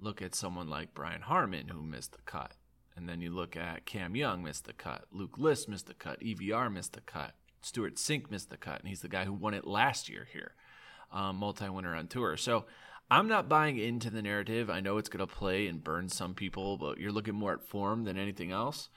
Look 0.00 0.20
at 0.20 0.34
someone 0.34 0.68
like 0.68 0.94
Brian 0.94 1.22
Harman, 1.22 1.68
who 1.68 1.82
missed 1.82 2.12
the 2.12 2.22
cut. 2.22 2.52
And 2.96 3.08
then 3.08 3.20
you 3.20 3.30
look 3.30 3.56
at 3.56 3.86
Cam 3.86 4.16
Young 4.16 4.42
missed 4.42 4.64
the 4.64 4.72
cut. 4.72 5.04
Luke 5.12 5.38
List 5.38 5.68
missed 5.68 5.86
the 5.86 5.94
cut. 5.94 6.20
EVR 6.20 6.70
missed 6.72 6.92
the 6.92 7.00
cut. 7.00 7.34
Stewart 7.62 7.96
Cink 7.96 8.30
missed 8.30 8.50
the 8.50 8.56
cut, 8.56 8.80
and 8.80 8.88
he's 8.88 9.00
the 9.00 9.08
guy 9.08 9.24
who 9.24 9.32
won 9.32 9.54
it 9.54 9.66
last 9.66 10.08
year 10.08 10.26
here, 10.32 10.54
um, 11.12 11.36
multi-winner 11.36 11.94
on 11.94 12.08
tour. 12.08 12.36
So 12.36 12.66
I'm 13.10 13.28
not 13.28 13.48
buying 13.48 13.78
into 13.78 14.10
the 14.10 14.22
narrative. 14.22 14.68
I 14.68 14.80
know 14.80 14.98
it's 14.98 15.08
going 15.08 15.26
to 15.26 15.32
play 15.32 15.68
and 15.68 15.82
burn 15.82 16.08
some 16.08 16.34
people, 16.34 16.76
but 16.76 16.98
you're 16.98 17.12
looking 17.12 17.34
more 17.34 17.52
at 17.52 17.62
form 17.62 18.04
than 18.04 18.18
anything 18.18 18.50
else. 18.50 18.88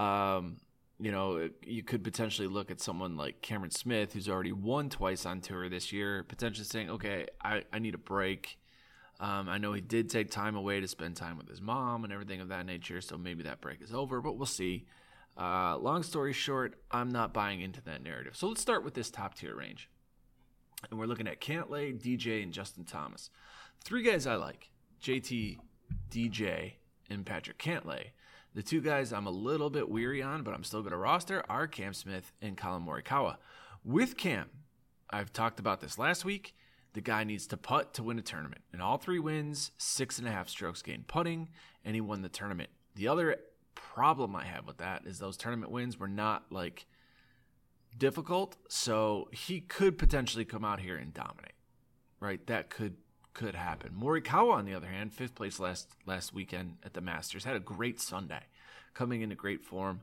Um, 0.00 0.56
you 0.98 1.12
know, 1.12 1.48
you 1.62 1.82
could 1.82 2.02
potentially 2.04 2.48
look 2.48 2.70
at 2.70 2.80
someone 2.80 3.16
like 3.16 3.42
Cameron 3.42 3.70
Smith, 3.70 4.12
who's 4.12 4.28
already 4.28 4.52
won 4.52 4.88
twice 4.88 5.24
on 5.26 5.40
tour 5.40 5.68
this 5.68 5.92
year, 5.92 6.24
potentially 6.24 6.64
saying, 6.64 6.90
okay, 6.90 7.26
I, 7.42 7.64
I 7.72 7.78
need 7.78 7.94
a 7.94 7.98
break. 7.98 8.58
Um, 9.18 9.48
I 9.48 9.58
know 9.58 9.72
he 9.72 9.80
did 9.80 10.08
take 10.08 10.30
time 10.30 10.56
away 10.56 10.80
to 10.80 10.88
spend 10.88 11.16
time 11.16 11.36
with 11.36 11.48
his 11.48 11.60
mom 11.60 12.04
and 12.04 12.12
everything 12.12 12.40
of 12.40 12.48
that 12.48 12.64
nature, 12.64 13.00
so 13.00 13.18
maybe 13.18 13.42
that 13.44 13.60
break 13.60 13.82
is 13.82 13.92
over, 13.92 14.20
but 14.20 14.36
we'll 14.36 14.46
see. 14.46 14.86
Uh, 15.38 15.76
long 15.78 16.02
story 16.02 16.32
short, 16.32 16.78
I'm 16.90 17.10
not 17.10 17.32
buying 17.32 17.60
into 17.60 17.82
that 17.82 18.02
narrative. 18.02 18.36
So 18.36 18.48
let's 18.48 18.60
start 18.60 18.84
with 18.84 18.94
this 18.94 19.10
top 19.10 19.34
tier 19.34 19.54
range. 19.54 19.90
And 20.90 20.98
we're 20.98 21.06
looking 21.06 21.28
at 21.28 21.40
Cantlay, 21.40 21.98
DJ, 21.98 22.42
and 22.42 22.52
Justin 22.52 22.84
Thomas. 22.84 23.30
Three 23.84 24.02
guys 24.02 24.26
I 24.26 24.36
like 24.36 24.70
JT, 25.02 25.58
DJ, 26.10 26.72
and 27.10 27.24
Patrick 27.24 27.58
Cantlay. 27.58 28.08
The 28.54 28.62
two 28.62 28.80
guys 28.80 29.12
I'm 29.12 29.26
a 29.26 29.30
little 29.30 29.70
bit 29.70 29.88
weary 29.88 30.22
on, 30.22 30.42
but 30.42 30.54
I'm 30.54 30.64
still 30.64 30.80
going 30.80 30.90
to 30.90 30.96
roster 30.96 31.44
are 31.48 31.68
Cam 31.68 31.94
Smith 31.94 32.32
and 32.42 32.56
Collin 32.56 32.84
Morikawa. 32.84 33.36
With 33.84 34.16
Cam, 34.16 34.50
I've 35.08 35.32
talked 35.32 35.60
about 35.60 35.80
this 35.80 35.98
last 35.98 36.24
week. 36.24 36.54
The 36.92 37.00
guy 37.00 37.22
needs 37.22 37.46
to 37.48 37.56
putt 37.56 37.94
to 37.94 38.02
win 38.02 38.18
a 38.18 38.22
tournament. 38.22 38.62
In 38.74 38.80
all 38.80 38.98
three 38.98 39.20
wins, 39.20 39.70
six 39.78 40.18
and 40.18 40.26
a 40.26 40.32
half 40.32 40.48
strokes 40.48 40.82
gained 40.82 41.06
putting, 41.06 41.48
and 41.84 41.94
he 41.94 42.00
won 42.00 42.22
the 42.22 42.28
tournament. 42.28 42.70
The 42.96 43.06
other 43.06 43.36
problem 43.76 44.34
I 44.34 44.44
have 44.44 44.66
with 44.66 44.78
that 44.78 45.06
is 45.06 45.18
those 45.18 45.36
tournament 45.36 45.70
wins 45.70 45.98
were 45.98 46.08
not 46.08 46.50
like 46.50 46.86
difficult, 47.96 48.56
so 48.68 49.28
he 49.32 49.60
could 49.60 49.96
potentially 49.96 50.44
come 50.44 50.64
out 50.64 50.80
here 50.80 50.96
and 50.96 51.14
dominate. 51.14 51.52
Right? 52.18 52.44
That 52.48 52.68
could 52.68 52.96
could 53.34 53.54
happen. 53.54 53.94
Morikawa, 53.98 54.54
on 54.54 54.64
the 54.64 54.74
other 54.74 54.88
hand, 54.88 55.12
fifth 55.12 55.34
place 55.34 55.60
last 55.60 55.88
last 56.06 56.34
weekend 56.34 56.76
at 56.84 56.94
the 56.94 57.00
Masters, 57.00 57.44
had 57.44 57.56
a 57.56 57.60
great 57.60 58.00
Sunday, 58.00 58.42
coming 58.94 59.22
into 59.22 59.34
great 59.34 59.62
form. 59.62 60.00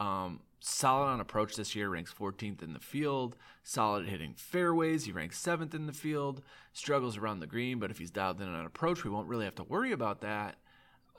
Um, 0.00 0.40
solid 0.60 1.06
on 1.06 1.20
approach 1.20 1.56
this 1.56 1.74
year, 1.74 1.88
ranks 1.88 2.12
14th 2.12 2.62
in 2.62 2.72
the 2.72 2.80
field. 2.80 3.36
Solid 3.62 4.06
hitting 4.06 4.34
fairways, 4.34 5.04
he 5.04 5.12
ranks 5.12 5.38
seventh 5.38 5.74
in 5.74 5.86
the 5.86 5.92
field. 5.92 6.42
Struggles 6.72 7.16
around 7.16 7.40
the 7.40 7.46
green, 7.46 7.78
but 7.78 7.90
if 7.90 7.98
he's 7.98 8.10
dialed 8.10 8.40
in 8.40 8.48
on 8.48 8.66
approach, 8.66 9.04
we 9.04 9.10
won't 9.10 9.28
really 9.28 9.44
have 9.44 9.56
to 9.56 9.64
worry 9.64 9.92
about 9.92 10.20
that. 10.20 10.56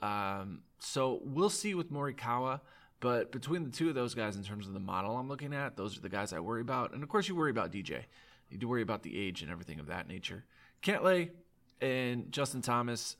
Um, 0.02 0.62
so 0.78 1.20
we'll 1.24 1.50
see 1.50 1.74
with 1.74 1.92
Morikawa. 1.92 2.60
But 3.00 3.32
between 3.32 3.64
the 3.64 3.70
two 3.70 3.88
of 3.88 3.94
those 3.94 4.14
guys, 4.14 4.36
in 4.36 4.44
terms 4.44 4.66
of 4.66 4.74
the 4.74 4.80
model 4.80 5.16
I'm 5.16 5.28
looking 5.28 5.54
at, 5.54 5.76
those 5.76 5.96
are 5.96 6.02
the 6.02 6.10
guys 6.10 6.32
I 6.32 6.40
worry 6.40 6.60
about. 6.60 6.92
And 6.92 7.02
of 7.02 7.08
course, 7.08 7.28
you 7.28 7.34
worry 7.34 7.50
about 7.50 7.72
DJ. 7.72 8.04
You 8.50 8.58
do 8.58 8.68
worry 8.68 8.82
about 8.82 9.02
the 9.02 9.18
age 9.18 9.42
and 9.42 9.50
everything 9.50 9.80
of 9.80 9.86
that 9.86 10.06
nature. 10.06 10.44
Cantlay 10.82 11.30
and 11.80 12.30
Justin 12.32 12.62
Thomas, 12.62 13.16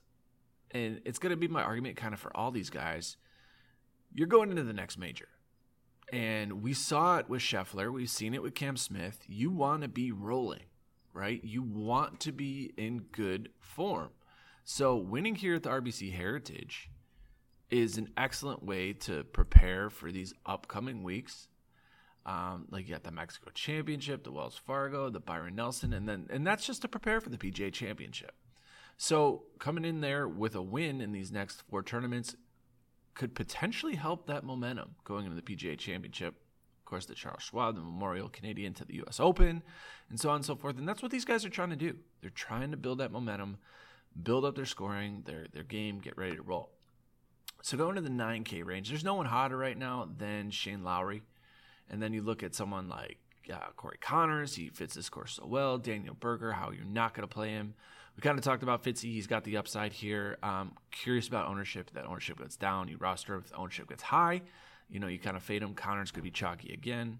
and 0.70 1.00
it's 1.04 1.18
going 1.18 1.30
to 1.30 1.36
be 1.36 1.48
my 1.48 1.62
argument 1.62 1.96
kind 1.96 2.14
of 2.14 2.20
for 2.20 2.36
all 2.36 2.50
these 2.50 2.70
guys. 2.70 3.16
You're 4.12 4.26
going 4.26 4.50
into 4.50 4.64
the 4.64 4.72
next 4.72 4.98
major. 4.98 5.28
And 6.12 6.62
we 6.62 6.72
saw 6.72 7.18
it 7.18 7.28
with 7.28 7.40
Scheffler. 7.40 7.92
We've 7.92 8.10
seen 8.10 8.34
it 8.34 8.42
with 8.42 8.54
Cam 8.54 8.76
Smith. 8.76 9.20
You 9.28 9.50
want 9.50 9.82
to 9.82 9.88
be 9.88 10.10
rolling, 10.10 10.64
right? 11.12 11.42
You 11.44 11.62
want 11.62 12.18
to 12.20 12.32
be 12.32 12.72
in 12.76 13.04
good 13.12 13.50
form. 13.60 14.10
So 14.64 14.96
winning 14.96 15.36
here 15.36 15.54
at 15.54 15.62
the 15.62 15.70
RBC 15.70 16.12
Heritage 16.12 16.90
is 17.70 17.96
an 17.96 18.08
excellent 18.16 18.64
way 18.64 18.92
to 18.92 19.22
prepare 19.24 19.88
for 19.88 20.10
these 20.10 20.34
upcoming 20.44 21.04
weeks. 21.04 21.48
Um, 22.26 22.66
like 22.70 22.86
you 22.86 22.94
got 22.94 23.04
the 23.04 23.12
Mexico 23.12 23.50
Championship, 23.54 24.24
the 24.24 24.32
Wells 24.32 24.56
Fargo, 24.56 25.08
the 25.08 25.20
Byron 25.20 25.54
Nelson, 25.54 25.92
and 25.92 26.08
then 26.08 26.26
and 26.30 26.46
that's 26.46 26.66
just 26.66 26.82
to 26.82 26.88
prepare 26.88 27.20
for 27.20 27.30
the 27.30 27.38
PGA 27.38 27.72
Championship. 27.72 28.32
So 29.02 29.44
coming 29.58 29.86
in 29.86 30.02
there 30.02 30.28
with 30.28 30.54
a 30.54 30.60
win 30.60 31.00
in 31.00 31.10
these 31.10 31.32
next 31.32 31.62
four 31.70 31.82
tournaments 31.82 32.36
could 33.14 33.34
potentially 33.34 33.94
help 33.94 34.26
that 34.26 34.44
momentum 34.44 34.94
going 35.04 35.24
into 35.24 35.40
the 35.40 35.56
PGA 35.56 35.78
Championship. 35.78 36.34
Of 36.80 36.84
course, 36.84 37.06
the 37.06 37.14
Charles 37.14 37.42
Schwab, 37.42 37.76
the 37.76 37.80
Memorial 37.80 38.28
Canadian 38.28 38.74
to 38.74 38.84
the 38.84 38.96
U.S. 38.96 39.18
Open, 39.18 39.62
and 40.10 40.20
so 40.20 40.28
on 40.28 40.36
and 40.36 40.44
so 40.44 40.54
forth. 40.54 40.76
And 40.76 40.86
that's 40.86 41.00
what 41.00 41.10
these 41.10 41.24
guys 41.24 41.46
are 41.46 41.48
trying 41.48 41.70
to 41.70 41.76
do. 41.76 41.96
They're 42.20 42.28
trying 42.28 42.72
to 42.72 42.76
build 42.76 42.98
that 42.98 43.10
momentum, 43.10 43.56
build 44.22 44.44
up 44.44 44.54
their 44.54 44.66
scoring, 44.66 45.22
their 45.24 45.46
their 45.50 45.62
game, 45.62 46.00
get 46.00 46.18
ready 46.18 46.36
to 46.36 46.42
roll. 46.42 46.68
So 47.62 47.78
going 47.78 47.94
to 47.94 48.02
the 48.02 48.10
9K 48.10 48.66
range, 48.66 48.90
there's 48.90 49.02
no 49.02 49.14
one 49.14 49.24
hotter 49.24 49.56
right 49.56 49.78
now 49.78 50.10
than 50.18 50.50
Shane 50.50 50.84
Lowry. 50.84 51.22
And 51.88 52.02
then 52.02 52.12
you 52.12 52.20
look 52.20 52.42
at 52.42 52.54
someone 52.54 52.90
like 52.90 53.16
uh, 53.52 53.70
Corey 53.76 53.98
Conners, 54.00 54.54
he 54.54 54.68
fits 54.68 54.94
this 54.94 55.08
course 55.08 55.34
so 55.34 55.46
well. 55.46 55.78
Daniel 55.78 56.16
Berger, 56.18 56.52
how 56.52 56.70
you're 56.70 56.84
not 56.84 57.14
going 57.14 57.26
to 57.26 57.32
play 57.32 57.50
him. 57.50 57.74
We 58.16 58.22
kind 58.22 58.38
of 58.38 58.44
talked 58.44 58.62
about 58.62 58.82
Fitzy. 58.82 59.12
He's 59.12 59.26
got 59.26 59.44
the 59.44 59.56
upside 59.56 59.92
here. 59.92 60.36
Um, 60.42 60.72
curious 60.90 61.28
about 61.28 61.48
ownership. 61.48 61.90
That 61.92 62.06
ownership 62.06 62.38
gets 62.38 62.56
down, 62.56 62.88
you 62.88 62.96
roster. 62.98 63.42
The 63.48 63.56
ownership 63.56 63.88
gets 63.88 64.02
high, 64.02 64.42
you 64.88 65.00
know, 65.00 65.06
you 65.06 65.18
kind 65.18 65.36
of 65.36 65.42
fade 65.42 65.62
him. 65.62 65.74
Conners 65.74 66.10
could 66.10 66.24
be 66.24 66.30
chalky 66.30 66.72
again. 66.72 67.18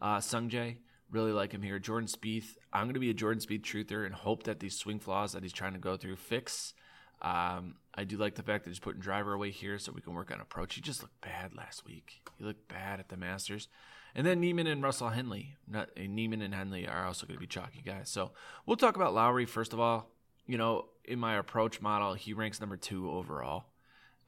Uh, 0.00 0.18
Sungjae, 0.18 0.76
really 1.10 1.32
like 1.32 1.52
him 1.52 1.62
here. 1.62 1.78
Jordan 1.78 2.08
Spieth, 2.08 2.56
I'm 2.72 2.84
going 2.84 2.94
to 2.94 3.00
be 3.00 3.10
a 3.10 3.14
Jordan 3.14 3.40
Spieth 3.40 3.62
truther 3.62 4.04
and 4.04 4.14
hope 4.14 4.44
that 4.44 4.60
these 4.60 4.76
swing 4.76 4.98
flaws 4.98 5.32
that 5.32 5.42
he's 5.42 5.52
trying 5.52 5.74
to 5.74 5.78
go 5.78 5.96
through 5.96 6.16
fix. 6.16 6.74
Um, 7.22 7.76
I 7.94 8.04
do 8.04 8.16
like 8.16 8.34
the 8.34 8.42
fact 8.42 8.64
that 8.64 8.70
he's 8.70 8.80
putting 8.80 9.00
driver 9.00 9.32
away 9.32 9.50
here 9.50 9.78
so 9.78 9.92
we 9.92 10.00
can 10.00 10.14
work 10.14 10.30
on 10.30 10.40
approach. 10.40 10.74
He 10.74 10.80
just 10.80 11.00
looked 11.00 11.20
bad 11.20 11.54
last 11.54 11.86
week. 11.86 12.20
He 12.36 12.44
looked 12.44 12.68
bad 12.68 13.00
at 13.00 13.08
the 13.08 13.16
Masters. 13.16 13.68
And 14.14 14.26
then 14.26 14.40
Niemann 14.40 14.66
and 14.66 14.82
Russell 14.82 15.08
Henley. 15.08 15.56
Not, 15.68 15.90
uh, 15.96 16.02
Niemann 16.08 16.42
and 16.42 16.54
Henley 16.54 16.86
are 16.86 17.04
also 17.04 17.26
going 17.26 17.36
to 17.36 17.40
be 17.40 17.46
chalky 17.46 17.82
guys. 17.84 18.08
So 18.08 18.30
we'll 18.64 18.76
talk 18.76 18.96
about 18.96 19.14
Lowry 19.14 19.46
first 19.46 19.72
of 19.72 19.80
all. 19.80 20.10
You 20.46 20.58
know, 20.58 20.86
in 21.04 21.18
my 21.18 21.36
approach 21.36 21.80
model, 21.80 22.14
he 22.14 22.32
ranks 22.32 22.60
number 22.60 22.76
two 22.76 23.10
overall. 23.10 23.64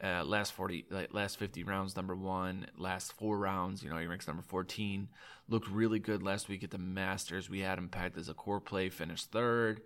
Uh, 0.02 0.22
last 0.24 0.52
40, 0.52 0.86
like, 0.90 1.14
last 1.14 1.38
50 1.38 1.62
rounds, 1.62 1.96
number 1.96 2.14
one. 2.14 2.66
Last 2.76 3.12
four 3.14 3.38
rounds, 3.38 3.82
you 3.82 3.88
know, 3.88 3.96
he 3.96 4.06
ranks 4.06 4.26
number 4.26 4.42
14. 4.42 5.08
Looked 5.48 5.68
really 5.68 5.98
good 5.98 6.22
last 6.22 6.48
week 6.48 6.64
at 6.64 6.70
the 6.70 6.78
Masters. 6.78 7.48
We 7.48 7.60
had 7.60 7.78
him 7.78 7.88
pegged 7.88 8.18
as 8.18 8.28
a 8.28 8.34
core 8.34 8.60
play, 8.60 8.88
finished 8.88 9.30
third. 9.30 9.82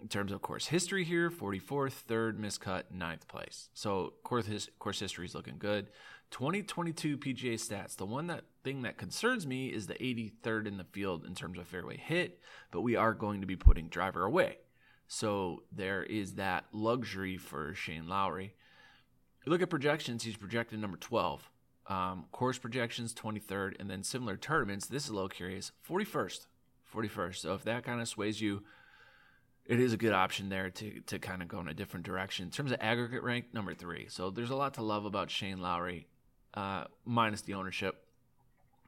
in 0.00 0.06
terms 0.06 0.30
of 0.30 0.40
course 0.42 0.66
history 0.66 1.02
here 1.04 1.28
44th, 1.30 1.92
third, 1.92 2.38
miscut, 2.38 2.84
ninth 2.92 3.26
place. 3.26 3.68
So 3.74 4.14
course, 4.22 4.46
his, 4.46 4.70
course 4.78 5.00
history 5.00 5.26
is 5.26 5.34
looking 5.34 5.56
good. 5.58 5.88
2022 6.30 7.18
PGA 7.18 7.54
stats. 7.54 7.96
The 7.96 8.06
one 8.06 8.26
that 8.26 8.44
thing 8.64 8.82
that 8.82 8.98
concerns 8.98 9.46
me 9.46 9.68
is 9.68 9.86
the 9.86 9.94
83rd 9.94 10.66
in 10.66 10.76
the 10.76 10.84
field 10.84 11.24
in 11.24 11.34
terms 11.34 11.58
of 11.58 11.66
fairway 11.66 11.96
hit, 11.96 12.40
but 12.70 12.82
we 12.82 12.96
are 12.96 13.14
going 13.14 13.40
to 13.40 13.46
be 13.46 13.56
putting 13.56 13.88
driver 13.88 14.24
away. 14.24 14.58
So 15.06 15.62
there 15.72 16.02
is 16.02 16.34
that 16.34 16.64
luxury 16.72 17.38
for 17.38 17.74
Shane 17.74 18.08
Lowry. 18.08 18.54
You 19.44 19.50
look 19.50 19.62
at 19.62 19.70
projections, 19.70 20.22
he's 20.22 20.36
projected 20.36 20.78
number 20.80 20.98
12. 20.98 21.48
Um, 21.86 22.26
course 22.32 22.58
projections 22.58 23.14
23rd, 23.14 23.80
and 23.80 23.88
then 23.88 24.02
similar 24.02 24.36
tournaments. 24.36 24.86
This 24.86 25.04
is 25.04 25.10
a 25.10 25.14
little 25.14 25.30
curious 25.30 25.72
41st. 25.88 26.46
41st. 26.94 27.36
So 27.36 27.54
if 27.54 27.64
that 27.64 27.84
kind 27.84 28.02
of 28.02 28.08
sways 28.08 28.40
you, 28.42 28.62
it 29.64 29.80
is 29.80 29.92
a 29.92 29.96
good 29.96 30.12
option 30.12 30.50
there 30.50 30.70
to, 30.70 31.00
to 31.00 31.18
kind 31.18 31.42
of 31.42 31.48
go 31.48 31.60
in 31.60 31.68
a 31.68 31.74
different 31.74 32.04
direction. 32.04 32.44
In 32.44 32.50
terms 32.50 32.72
of 32.72 32.78
aggregate 32.80 33.22
rank, 33.22 33.46
number 33.52 33.74
three. 33.74 34.06
So 34.08 34.30
there's 34.30 34.50
a 34.50 34.56
lot 34.56 34.74
to 34.74 34.82
love 34.82 35.06
about 35.06 35.30
Shane 35.30 35.58
Lowry, 35.58 36.06
uh, 36.54 36.84
minus 37.04 37.42
the 37.42 37.54
ownership. 37.54 38.04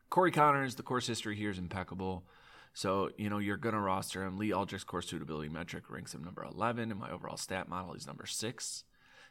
Corey 0.08 0.32
Conners, 0.32 0.74
the 0.74 0.82
course 0.82 1.06
history 1.06 1.36
here 1.36 1.50
is 1.50 1.58
impeccable. 1.58 2.24
So, 2.72 3.10
you 3.16 3.30
know, 3.30 3.38
you're 3.38 3.56
going 3.56 3.74
to 3.74 3.80
roster 3.80 4.24
him. 4.24 4.38
Lee 4.38 4.52
Aldrich's 4.52 4.84
course 4.84 5.08
suitability 5.08 5.48
metric 5.48 5.90
ranks 5.90 6.14
him 6.14 6.24
number 6.24 6.44
11. 6.44 6.90
In 6.90 6.98
my 6.98 7.10
overall 7.10 7.36
stat 7.36 7.68
model, 7.68 7.94
he's 7.94 8.06
number 8.06 8.26
six. 8.26 8.84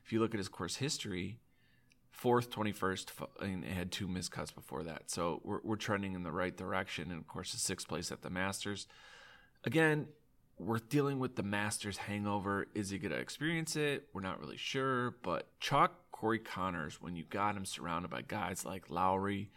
If 0.04 0.12
you 0.12 0.20
look 0.20 0.34
at 0.34 0.38
his 0.38 0.50
course 0.50 0.78
history, 0.78 1.40
fourth, 2.12 2.50
21st, 2.50 3.12
and 3.42 3.64
had 3.64 3.92
two 3.92 4.08
miscuts 4.08 4.54
before 4.54 4.84
that. 4.84 5.10
So 5.10 5.42
we're, 5.44 5.60
we're 5.64 5.76
trending 5.78 6.14
in 6.14 6.24
the 6.24 6.32
right 6.32 6.56
direction. 6.56 7.12
And 7.12 7.20
of 7.20 7.28
course, 7.28 7.52
the 7.54 7.60
sixth 7.60 7.88
place 7.88 8.12
at 8.12 8.22
the 8.22 8.30
Masters. 8.30 8.88
Again, 9.64 10.08
we're 10.58 10.80
dealing 10.80 11.20
with 11.20 11.36
the 11.36 11.44
Masters 11.44 11.98
hangover. 11.98 12.68
Is 12.76 12.90
he 12.90 12.98
going 12.98 13.14
to 13.14 13.18
experience 13.18 13.78
it? 13.78 14.08
We're 14.14 14.22
not 14.22 14.40
really 14.42 14.58
sure. 14.58 15.12
But 15.24 15.48
chalk 15.62 16.09
Corey 16.20 16.40
Conners 16.40 17.02
when 17.02 17.16
you 17.16 17.24
got 17.24 17.56
him 17.56 17.66
surrounded 17.66 18.12
by 18.12 18.22
guys 18.22 18.66
like 18.66 18.90
Lowry, 18.90 19.52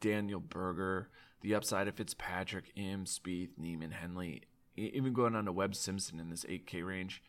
Daniel 0.00 0.40
Berger, 0.40 1.08
the 1.40 1.54
upside 1.54 1.88
of 1.88 1.94
Fitzpatrick, 1.94 2.72
Im, 2.76 3.04
Spieth, 3.04 3.56
Niemann, 3.56 3.92
Henley, 3.92 4.42
even 4.76 5.12
going 5.12 5.34
on 5.34 5.46
to 5.46 5.52
Webb 5.52 5.74
Simpson 5.74 6.20
in 6.20 6.28
this 6.28 6.44
8K 6.44 6.86
range, 6.86 7.22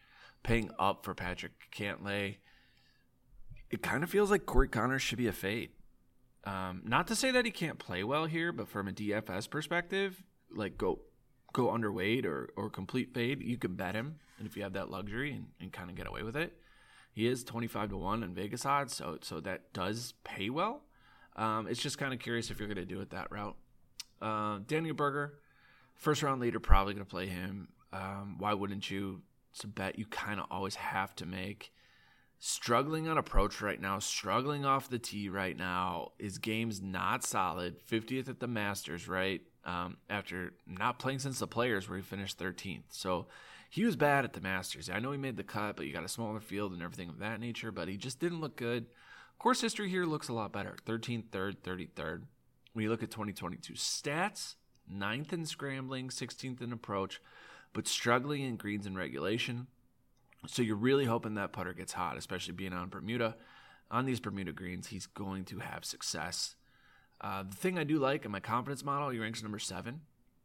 paying 0.43 0.69
up 0.77 1.05
for 1.05 1.13
Patrick 1.13 1.53
Cantlay 1.73 2.37
it 3.73 3.81
kind 3.81 4.03
of 4.03 4.09
feels 4.09 4.29
like 4.29 4.45
Corey 4.45 4.67
Conners 4.67 5.01
should 5.01 5.17
be 5.17 5.25
a 5.25 5.31
fade. 5.31 5.71
Um, 6.43 6.83
not 6.85 7.07
to 7.07 7.15
say 7.15 7.31
that 7.31 7.43
he 7.43 7.49
can't 7.49 7.79
play 7.79 8.03
well 8.03 8.25
here, 8.25 8.51
but 8.51 8.67
from 8.67 8.87
a 8.87 8.91
DFS 8.91 9.49
perspective, 9.49 10.21
like 10.55 10.77
go 10.77 10.99
go 11.53 11.67
underweight 11.67 12.23
or 12.25 12.51
or 12.55 12.69
complete 12.69 13.15
fade, 13.15 13.41
you 13.41 13.57
can 13.57 13.73
bet 13.73 13.95
him, 13.95 14.19
and 14.37 14.45
if 14.45 14.55
you 14.55 14.61
have 14.61 14.73
that 14.73 14.91
luxury 14.91 15.31
and, 15.31 15.47
and 15.59 15.73
kind 15.73 15.89
of 15.89 15.95
get 15.95 16.05
away 16.05 16.21
with 16.21 16.37
it, 16.37 16.53
he 17.13 17.27
is 17.27 17.43
twenty 17.43 17.67
five 17.67 17.89
to 17.89 17.97
one 17.97 18.23
in 18.23 18.33
Vegas 18.33 18.65
odds, 18.65 18.95
so 18.95 19.17
so 19.21 19.39
that 19.39 19.71
does 19.71 20.13
pay 20.23 20.49
well. 20.49 20.81
Um, 21.35 21.67
it's 21.67 21.81
just 21.81 21.97
kind 21.97 22.13
of 22.13 22.19
curious 22.19 22.51
if 22.51 22.59
you're 22.59 22.67
going 22.67 22.75
to 22.75 22.85
do 22.85 23.01
it 23.01 23.11
that 23.11 23.31
route. 23.31 23.55
Uh, 24.21 24.59
Daniel 24.67 24.95
Berger, 24.95 25.33
first 25.95 26.21
round 26.23 26.41
leader, 26.41 26.59
probably 26.59 26.93
going 26.93 27.05
to 27.05 27.09
play 27.09 27.27
him. 27.27 27.69
Um, 27.91 28.35
why 28.39 28.53
wouldn't 28.53 28.89
you? 28.89 29.21
It's 29.53 29.63
a 29.63 29.67
bet 29.67 29.99
you 29.99 30.05
kind 30.05 30.39
of 30.39 30.47
always 30.49 30.75
have 30.75 31.15
to 31.17 31.25
make 31.25 31.71
struggling 32.45 33.07
on 33.07 33.17
approach 33.17 33.61
right 33.61 33.79
now, 33.79 33.99
struggling 33.99 34.65
off 34.65 34.89
the 34.89 34.99
tee 34.99 35.29
right 35.29 35.57
now. 35.57 36.09
His 36.19 36.39
game's 36.39 36.81
not 36.81 37.23
solid. 37.23 37.77
50th 37.89 38.27
at 38.27 38.41
the 38.41 38.47
Masters, 38.47 39.07
right? 39.07 39.39
Um, 39.63 39.95
after 40.09 40.51
not 40.67 40.99
playing 40.99 41.19
since 41.19 41.39
the 41.39 41.47
Players, 41.47 41.87
where 41.87 41.97
he 41.97 42.03
finished 42.03 42.37
13th. 42.37 42.83
So 42.89 43.27
he 43.73 43.85
was 43.85 43.95
bad 43.95 44.23
at 44.23 44.33
the 44.33 44.39
Masters. 44.39 44.87
I 44.87 44.99
know 44.99 45.11
he 45.11 45.17
made 45.17 45.35
the 45.35 45.43
cut, 45.43 45.75
but 45.75 45.87
you 45.87 45.93
got 45.93 46.03
a 46.03 46.07
smaller 46.07 46.39
field 46.39 46.73
and 46.73 46.83
everything 46.83 47.09
of 47.09 47.17
that 47.17 47.39
nature. 47.39 47.71
But 47.71 47.87
he 47.87 47.97
just 47.97 48.19
didn't 48.19 48.39
look 48.39 48.55
good. 48.55 48.85
Course 49.39 49.61
history 49.61 49.89
here 49.89 50.05
looks 50.05 50.29
a 50.29 50.33
lot 50.33 50.53
better. 50.53 50.75
13th, 50.85 51.29
3rd, 51.31 51.57
33rd. 51.63 52.21
When 52.71 52.83
you 52.83 52.89
look 52.89 53.01
at 53.01 53.09
2022 53.09 53.73
stats, 53.73 54.55
9th 54.89 55.33
in 55.33 55.47
scrambling, 55.47 56.09
16th 56.09 56.61
in 56.61 56.71
approach, 56.71 57.19
but 57.73 57.87
struggling 57.87 58.43
in 58.43 58.57
greens 58.57 58.85
and 58.85 58.95
regulation. 58.95 59.65
So 60.47 60.61
you're 60.61 60.75
really 60.75 61.05
hoping 61.05 61.33
that 61.33 61.51
putter 61.51 61.73
gets 61.73 61.93
hot, 61.93 62.15
especially 62.15 62.53
being 62.53 62.73
on 62.73 62.87
Bermuda. 62.89 63.35
On 63.89 64.05
these 64.05 64.19
Bermuda 64.19 64.53
greens, 64.53 64.87
he's 64.87 65.07
going 65.07 65.43
to 65.45 65.57
have 65.57 65.83
success. 65.83 66.55
Uh, 67.19 67.41
the 67.41 67.55
thing 67.55 67.77
I 67.77 67.83
do 67.83 67.97
like 67.97 68.23
in 68.23 68.31
my 68.31 68.39
confidence 68.39 68.85
model, 68.85 69.09
he 69.09 69.17
ranks 69.17 69.41
number 69.41 69.59
seven, 69.59 70.01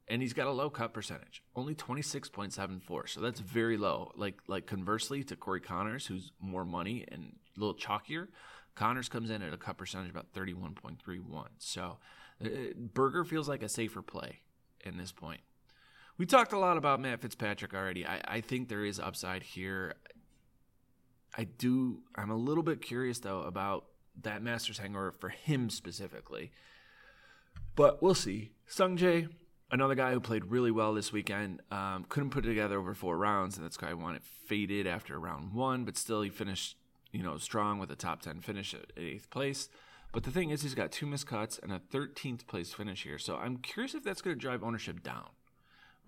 and 0.09 0.23
he's 0.23 0.33
got 0.33 0.47
a 0.47 0.53
low 0.53 0.71
cut 0.71 0.93
percentage, 0.93 1.43
only 1.55 1.75
26.74. 1.75 3.09
So 3.09 3.21
that's 3.21 3.41
very 3.41 3.77
low. 3.77 4.13
Like 4.17 4.39
like 4.47 4.67
conversely 4.67 5.23
to 5.25 5.37
Corey 5.37 5.61
Conners, 5.61 6.07
who's 6.07 6.33
more 6.41 6.65
money 6.65 7.05
and 7.11 7.37
a 7.57 7.61
little 7.61 7.75
chalkier, 7.75 8.29
Conners 8.75 9.09
comes 9.09 9.31
in 9.31 9.43
at 9.43 9.53
a 9.53 9.57
cut 9.57 9.77
percentage 9.77 10.11
about 10.11 10.33
31.31. 10.33 11.47
So 11.59 11.99
uh, 12.43 12.49
Berger 12.77 13.25
feels 13.25 13.49
like 13.49 13.63
a 13.63 13.69
safer 13.69 14.03
play 14.03 14.41
in 14.85 14.97
this 14.97 15.13
point. 15.13 15.41
We 16.17 16.27
talked 16.27 16.53
a 16.53 16.59
lot 16.59 16.77
about 16.77 17.01
Matt 17.01 17.21
Fitzpatrick 17.21 17.75
already. 17.75 18.07
I, 18.07 18.21
I 18.27 18.41
think 18.41 18.69
there 18.69 18.85
is 18.85 18.99
upside 18.99 19.43
here. 19.43 19.95
I 21.37 21.45
do. 21.45 22.03
I'm 22.17 22.31
a 22.31 22.37
little 22.37 22.63
bit 22.63 22.81
curious 22.81 23.19
though 23.19 23.43
about 23.43 23.85
that 24.23 24.43
Masters 24.43 24.79
hangover 24.79 25.13
for 25.13 25.29
him 25.29 25.71
specifically, 25.71 26.51
but 27.77 28.03
we'll 28.03 28.15
see. 28.15 28.51
Sungjae, 28.69 29.29
another 29.71 29.95
guy 29.95 30.13
who 30.13 30.21
played 30.21 30.45
really 30.47 30.71
well 30.71 30.95
this 30.95 31.13
weekend, 31.13 31.61
um, 31.71 32.05
couldn't 32.09 32.31
put 32.31 32.45
it 32.45 32.49
together 32.49 32.79
over 32.79 32.95
four 32.95 33.17
rounds, 33.17 33.57
and 33.57 33.65
that's 33.65 33.81
why 33.81 33.91
I 33.91 33.95
want 33.95 34.17
it 34.17 34.23
faded 34.23 34.87
after 34.87 35.19
round 35.19 35.53
one. 35.53 35.85
But 35.85 35.97
still, 35.97 36.23
he 36.23 36.31
finished, 36.31 36.77
you 37.13 37.23
know, 37.23 37.39
strong 37.39 37.79
with 37.79 37.91
a 37.91 37.97
top 37.97 38.23
ten 38.23 38.41
finish 38.41 38.75
at 38.75 38.93
eighth 38.97 39.31
place. 39.31 39.69
But 40.13 40.25
the 40.25 40.31
thing 40.31 40.51
is, 40.51 40.63
he's 40.63 40.75
got 40.75 40.91
two 40.91 41.05
miscuts 41.05 41.63
and 41.63 41.71
a 41.71 41.79
13th 41.79 42.47
place 42.47 42.73
finish 42.73 43.03
here. 43.03 43.19
So 43.19 43.37
I'm 43.37 43.59
curious 43.59 43.95
if 43.95 44.03
that's 44.03 44.23
going 44.23 44.35
to 44.35 44.41
drive 44.41 44.65
ownership 44.65 45.03
down 45.03 45.27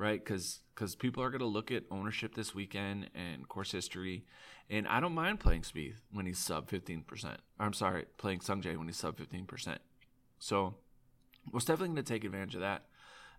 right? 0.01 0.25
Because 0.25 0.61
because 0.75 0.97
people 0.97 1.23
are 1.23 1.29
going 1.29 1.41
to 1.41 1.47
look 1.47 1.71
at 1.71 1.85
ownership 1.91 2.35
this 2.35 2.55
weekend 2.55 3.11
and 3.15 3.47
course 3.47 3.71
history, 3.71 4.25
and 4.71 4.89
I 4.89 4.99
don't 4.99 5.15
mind 5.15 5.41
playing 5.41 5.63
Spieth 5.63 6.01
when 6.11 6.25
he's 6.27 6.39
sub 6.39 6.69
fifteen 6.69 7.03
percent. 7.03 7.39
I'm 7.61 7.75
sorry, 7.75 8.07
playing 8.17 8.41
Sungjae 8.41 8.77
when 8.79 8.89
he's 8.89 8.97
sub 8.97 9.19
fifteen 9.19 9.45
percent. 9.45 9.81
So, 10.39 10.77
we're 11.53 11.61
definitely 11.61 11.89
going 11.89 11.97
to 11.97 12.03
take 12.03 12.25
advantage 12.25 12.55
of 12.55 12.63
that. 12.63 12.85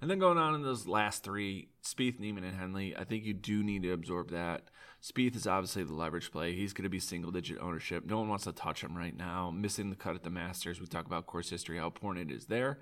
And 0.02 0.10
then 0.10 0.18
going 0.18 0.40
on 0.40 0.56
in 0.56 0.64
those 0.64 0.88
last 0.88 1.24
three, 1.24 1.70
Spieth, 1.84 2.20
Niemann, 2.20 2.44
and 2.44 2.58
Henley, 2.58 2.98
I 2.98 3.04
think 3.04 3.24
you 3.24 3.36
do 3.36 3.64
need 3.64 3.84
to 3.84 3.94
absorb 3.94 4.32
that. 4.32 4.64
Spieth 5.02 5.36
is 5.36 5.46
obviously 5.46 5.84
the 5.84 5.94
leverage 5.94 6.32
play. 6.32 6.54
He's 6.54 6.74
going 6.74 6.84
to 6.84 6.90
be 6.90 7.00
single 7.00 7.32
digit 7.32 7.60
ownership. 7.60 8.06
No 8.06 8.18
one 8.18 8.28
wants 8.28 8.46
to 8.46 8.52
touch 8.52 8.84
him 8.84 8.98
right 8.98 9.16
now. 9.16 9.52
Missing 9.52 9.92
the 9.92 9.96
cut 9.96 10.16
at 10.16 10.24
the 10.24 10.32
Masters. 10.32 10.82
We 10.82 10.88
talk 10.88 11.06
about 11.06 11.28
course 11.28 11.50
history, 11.50 11.78
how 11.78 11.86
important 11.86 12.32
it 12.32 12.36
is 12.36 12.46
there. 12.46 12.80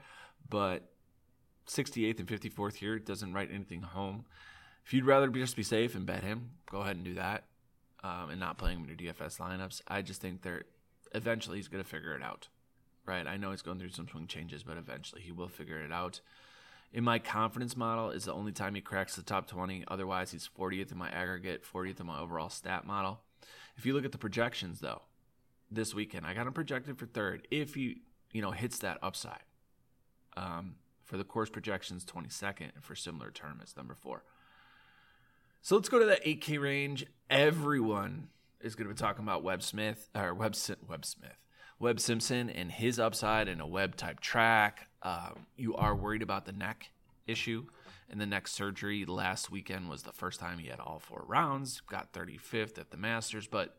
But 0.50 0.90
68th 1.68 2.20
and 2.20 2.28
54th 2.28 2.76
here 2.76 2.98
doesn't 3.00 3.34
write 3.34 3.50
anything 3.54 3.82
home. 3.82 4.26
If 4.86 4.94
you'd 4.94 5.06
rather 5.06 5.28
just 5.28 5.56
be 5.56 5.64
safe 5.64 5.96
and 5.96 6.06
bet 6.06 6.24
him, 6.24 6.52
go 6.72 6.80
ahead 6.80 6.96
and 6.96 7.06
do 7.06 7.16
that, 7.16 7.44
um, 8.04 8.30
and 8.32 8.40
not 8.40 8.58
playing 8.58 8.80
him 8.80 8.90
in 8.90 8.98
your 8.98 9.14
DFS 9.14 9.40
lineups. 9.40 9.82
I 9.88 10.02
just 10.02 10.22
think 10.22 10.42
they're 10.42 10.64
eventually 11.14 11.58
he's 11.58 11.68
going 11.68 11.84
to 11.84 11.90
figure 11.90 12.16
it 12.16 12.24
out, 12.24 12.48
right? 13.06 13.28
I 13.28 13.38
know 13.38 13.52
he's 13.52 13.62
going 13.62 13.78
through 13.78 13.90
some 13.90 14.08
swing 14.08 14.28
changes, 14.28 14.64
but 14.64 14.78
eventually 14.78 15.22
he 15.22 15.32
will 15.32 15.48
figure 15.48 15.80
it 15.80 15.92
out. 15.92 16.22
In 16.92 17.04
my 17.04 17.20
confidence 17.20 17.78
model, 17.78 18.10
is 18.10 18.26
the 18.26 18.34
only 18.34 18.52
time 18.52 18.74
he 18.74 18.82
cracks 18.82 19.16
the 19.16 19.22
top 19.22 19.48
20. 19.48 19.86
Otherwise, 19.88 20.32
he's 20.32 20.50
40th 20.58 20.92
in 20.92 20.98
my 20.98 21.10
aggregate, 21.10 21.64
40th 21.64 22.00
in 22.00 22.08
my 22.08 22.20
overall 22.20 22.50
stat 22.50 22.86
model. 22.86 23.22
If 23.78 23.86
you 23.86 23.94
look 23.94 24.06
at 24.06 24.12
the 24.12 24.18
projections, 24.18 24.80
though, 24.80 25.04
this 25.70 25.94
weekend, 25.94 26.26
I 26.26 26.34
got 26.34 26.48
him 26.48 26.54
projected 26.54 26.98
for 26.98 27.06
third 27.06 27.48
if 27.52 27.76
he, 27.76 28.02
you 28.32 28.42
know, 28.42 28.52
hits 28.52 28.80
that 28.80 28.98
upside. 29.04 29.44
Um, 30.36 30.76
for 31.04 31.18
the 31.18 31.24
course 31.24 31.50
projections, 31.50 32.06
22nd, 32.06 32.72
and 32.76 32.84
for 32.84 32.96
similar 32.96 33.32
tournaments, 33.32 33.76
number 33.76 33.96
four. 33.96 34.24
So 35.62 35.76
let's 35.76 35.90
go 35.90 36.00
to 36.00 36.06
that 36.06 36.24
8K 36.24 36.60
range. 36.62 37.06
Everyone 37.30 38.30
is 38.62 38.76
going 38.76 38.88
to 38.88 38.94
be 38.94 38.98
talking 38.98 39.24
about 39.24 39.44
Webb 39.44 39.64
Smith 39.64 40.10
or 40.16 40.34
Webb 40.34 40.56
Webb 40.88 41.06
Smith, 41.06 41.38
Webb 41.80 42.00
Simpson, 42.00 42.50
and 42.50 42.72
his 42.72 43.00
upside 43.00 43.48
in 43.48 43.60
a 43.60 43.68
Webb 43.68 43.96
type 43.96 44.20
track. 44.20 44.89
Um, 45.02 45.46
you 45.56 45.76
are 45.76 45.96
worried 45.96 46.22
about 46.22 46.46
the 46.46 46.52
neck 46.52 46.90
issue 47.28 47.66
and 48.10 48.20
the 48.20 48.26
neck 48.26 48.48
surgery. 48.48 49.06
Last 49.06 49.52
weekend 49.52 49.90
was 49.90 50.04
the 50.04 50.12
first 50.12 50.40
time 50.40 50.60
he 50.60 50.68
had 50.68 50.80
all 50.80 51.00
four 51.00 51.24
rounds. 51.28 51.82
Got 51.82 52.14
35th 52.14 52.78
at 52.78 52.92
the 52.92 52.98
Masters, 52.98 53.48
but 53.48 53.78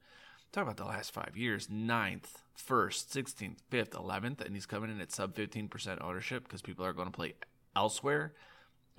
talk 0.52 0.62
about 0.62 0.76
the 0.76 0.84
last 0.84 1.12
five 1.12 1.36
years: 1.36 1.68
ninth, 1.70 2.42
first, 2.54 3.12
16th, 3.12 3.58
5th, 3.70 3.90
11th, 3.90 4.40
and 4.40 4.54
he's 4.54 4.66
coming 4.66 4.90
in 4.90 5.00
at 5.00 5.12
sub 5.12 5.34
15% 5.34 6.02
ownership 6.02 6.44
because 6.44 6.62
people 6.62 6.84
are 6.84 6.92
going 6.92 7.08
to 7.08 7.12
play 7.12 7.34
elsewhere 7.76 8.34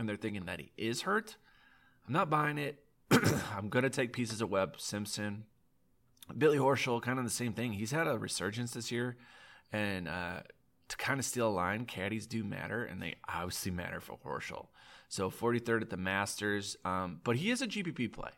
and 0.02 0.10
they're 0.10 0.16
thinking 0.16 0.46
that 0.46 0.60
he 0.60 0.72
is 0.78 1.04
hurt. 1.04 1.38
I'm 2.08 2.14
not 2.14 2.30
buying 2.30 2.58
it. 2.58 2.84
I'm 3.56 3.70
going 3.70 3.84
to 3.84 3.90
take 3.90 4.14
pieces 4.14 4.42
of 4.42 4.50
Webb, 4.50 4.76
Simpson, 4.80 5.46
Billy 6.36 6.58
Horschel, 6.58 7.02
kind 7.02 7.20
of 7.20 7.26
the 7.26 7.32
same 7.32 7.54
thing. 7.54 7.74
He's 7.74 7.92
had 7.92 8.08
a 8.08 8.18
resurgence 8.18 8.72
this 8.72 8.92
year, 8.92 9.18
and 9.72 10.08
uh, 10.08 10.42
to 10.92 10.98
kind 10.98 11.20
of 11.20 11.26
steal 11.26 11.48
a 11.48 11.50
line, 11.50 11.86
caddies 11.86 12.28
do 12.28 12.44
matter, 12.44 12.84
and 12.84 13.02
they 13.02 13.16
obviously 13.28 13.72
matter 13.72 14.02
for 14.02 14.18
Horschel. 14.26 14.68
So 15.08 15.30
43rd 15.30 15.84
at 15.84 15.90
the 15.90 15.98
Masters, 15.98 16.76
um, 16.84 17.22
but 17.24 17.38
he 17.38 17.50
is 17.50 17.62
a 17.62 17.68
GPP 17.68 18.12
play. 18.12 18.32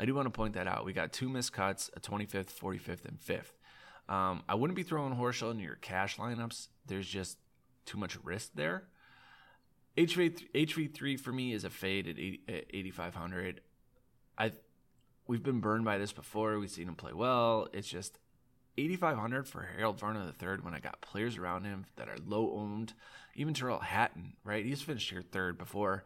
I 0.00 0.04
do 0.04 0.14
want 0.14 0.26
to 0.26 0.30
point 0.30 0.54
that 0.54 0.66
out. 0.66 0.84
We 0.84 0.92
got 0.92 1.12
two 1.12 1.28
missed 1.28 1.52
cuts, 1.52 1.90
a 1.96 2.00
25th, 2.00 2.52
45th, 2.52 3.04
and 3.04 3.20
5th. 3.20 4.12
Um, 4.12 4.42
I 4.48 4.56
wouldn't 4.56 4.76
be 4.76 4.82
throwing 4.82 5.14
Horschel 5.14 5.52
into 5.52 5.62
your 5.62 5.76
cash 5.76 6.16
lineups. 6.16 6.68
There's 6.86 7.06
just 7.06 7.38
too 7.86 7.98
much 7.98 8.18
risk 8.24 8.50
there. 8.56 8.84
HV 9.96 10.48
HV3 10.54 11.20
for 11.20 11.32
me 11.32 11.52
is 11.52 11.64
a 11.64 11.70
fade 11.70 12.08
at, 12.08 12.18
80, 12.18 12.40
at 12.48 12.64
8500. 12.72 13.60
I 14.38 14.52
we've 15.28 15.42
been 15.42 15.60
burned 15.60 15.84
by 15.84 15.98
this 15.98 16.12
before. 16.12 16.58
We've 16.58 16.70
seen 16.70 16.88
him 16.88 16.96
play 16.96 17.12
well. 17.12 17.68
It's 17.72 17.88
just 17.88 18.18
8500 18.78 19.46
for 19.46 19.68
Harold 19.76 20.00
Varner 20.00 20.32
III 20.40 20.58
when 20.62 20.74
I 20.74 20.80
got 20.80 21.00
players 21.00 21.36
around 21.36 21.64
him 21.64 21.86
that 21.96 22.08
are 22.08 22.16
low 22.26 22.54
owned. 22.56 22.94
Even 23.34 23.54
Tyrrell 23.54 23.80
Hatton, 23.80 24.34
right? 24.44 24.64
He's 24.64 24.82
finished 24.82 25.10
here 25.10 25.22
third 25.22 25.58
before 25.58 26.04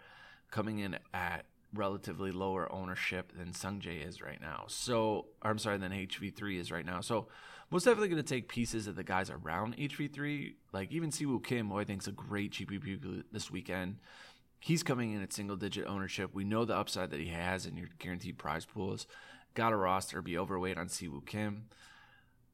coming 0.51 0.79
in 0.79 0.99
at 1.13 1.45
relatively 1.75 2.33
lower 2.33 2.71
ownership 2.73 3.33
than 3.37 3.53
Sungjae 3.53 4.07
is 4.07 4.23
right 4.23 4.41
now. 4.41 4.65
So, 4.69 5.27
I'm 5.43 5.59
sorry, 5.59 5.79
than 5.79 5.93
HV3 5.93 6.59
is 6.59 6.73
right 6.73 6.87
now. 6.87 7.01
So, 7.01 7.29
most 7.71 7.85
definitely 7.85 8.09
going 8.09 8.23
to 8.23 8.29
take 8.29 8.49
pieces 8.49 8.87
of 8.87 8.95
the 8.97 9.03
guys 9.03 9.31
around 9.31 9.77
HV3. 9.77 10.55
Like 10.73 10.93
even 10.93 11.11
Siwoo 11.11 11.43
Kim, 11.43 11.69
who 11.69 11.79
I 11.79 11.85
think 11.85 12.03
is 12.03 12.09
a 12.09 12.13
great 12.13 12.53
GPP 12.53 13.25
this 13.33 13.51
weekend. 13.51 13.97
He's 14.61 14.83
coming 14.83 15.13
in 15.13 15.23
at 15.23 15.33
single 15.33 15.57
digit 15.57 15.87
ownership. 15.87 16.35
We 16.35 16.45
know 16.45 16.65
the 16.65 16.77
upside 16.77 17.11
that 17.11 17.21
he 17.21 17.29
has 17.29 17.67
in 17.67 17.77
your 17.77 17.89
guaranteed 17.99 18.39
prize 18.39 18.65
pools. 18.65 19.07
Got 19.55 19.73
a 19.73 19.77
roster, 19.77 20.23
be 20.23 20.39
overweight 20.39 20.79
on 20.79 20.89
Siwoo 20.89 21.27
Kim. 21.27 21.65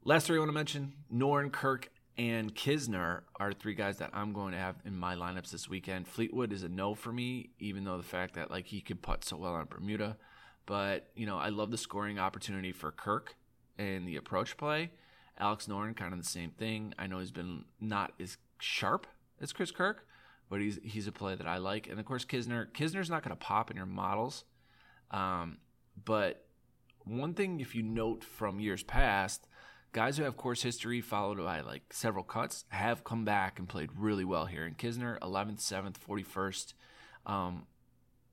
Last 0.04 0.26
three 0.26 0.36
I 0.36 0.40
want 0.40 0.48
to 0.48 0.54
mention 0.54 0.94
Noren, 1.14 1.52
Kirk, 1.52 1.88
and 2.18 2.52
Kisner 2.52 3.20
are 3.38 3.52
three 3.52 3.74
guys 3.74 3.98
that 3.98 4.10
I'm 4.12 4.32
going 4.32 4.50
to 4.50 4.58
have 4.58 4.74
in 4.84 4.96
my 4.96 5.14
lineups 5.14 5.52
this 5.52 5.68
weekend. 5.68 6.08
Fleetwood 6.08 6.52
is 6.52 6.64
a 6.64 6.68
no 6.68 6.96
for 6.96 7.12
me, 7.12 7.50
even 7.60 7.84
though 7.84 7.98
the 7.98 8.02
fact 8.02 8.34
that 8.34 8.50
like 8.50 8.66
he 8.66 8.80
can 8.80 8.96
putt 8.96 9.24
so 9.24 9.36
well 9.36 9.54
on 9.54 9.66
Bermuda. 9.66 10.16
But, 10.66 11.10
you 11.14 11.24
know, 11.24 11.38
I 11.38 11.50
love 11.50 11.70
the 11.70 11.78
scoring 11.78 12.18
opportunity 12.18 12.72
for 12.72 12.90
Kirk 12.90 13.36
and 13.78 14.08
the 14.08 14.16
approach 14.16 14.56
play. 14.56 14.90
Alex 15.38 15.68
Noren, 15.68 15.96
kind 15.96 16.12
of 16.12 16.18
the 16.18 16.28
same 16.28 16.50
thing. 16.50 16.94
I 16.98 17.06
know 17.06 17.20
he's 17.20 17.30
been 17.30 17.64
not 17.80 18.12
as 18.18 18.38
sharp 18.58 19.06
as 19.40 19.52
Chris 19.52 19.70
Kirk, 19.70 20.04
but 20.50 20.60
he's 20.60 20.80
he's 20.82 21.06
a 21.06 21.12
play 21.12 21.36
that 21.36 21.46
I 21.46 21.58
like. 21.58 21.88
And 21.88 22.00
of 22.00 22.06
course, 22.06 22.24
Kisner. 22.24 22.72
Kisner's 22.72 23.08
not 23.08 23.22
going 23.22 23.36
to 23.36 23.44
pop 23.44 23.70
in 23.70 23.76
your 23.76 23.86
models, 23.86 24.42
um, 25.12 25.58
but 26.04 26.44
one 27.04 27.34
thing, 27.34 27.60
if 27.60 27.76
you 27.76 27.84
note 27.84 28.24
from 28.24 28.58
years 28.58 28.82
past, 28.82 29.46
guys 29.92 30.16
who 30.16 30.24
have 30.24 30.36
course 30.36 30.62
history 30.62 31.00
followed 31.00 31.38
by 31.38 31.60
like 31.60 31.82
several 31.92 32.24
cuts 32.24 32.64
have 32.70 33.04
come 33.04 33.24
back 33.24 33.58
and 33.58 33.68
played 33.68 33.90
really 33.96 34.24
well 34.24 34.46
here. 34.46 34.66
In 34.66 34.74
Kisner, 34.74 35.18
11th, 35.20 35.60
7th, 35.60 35.96
41st, 36.08 36.72
um, 37.26 37.66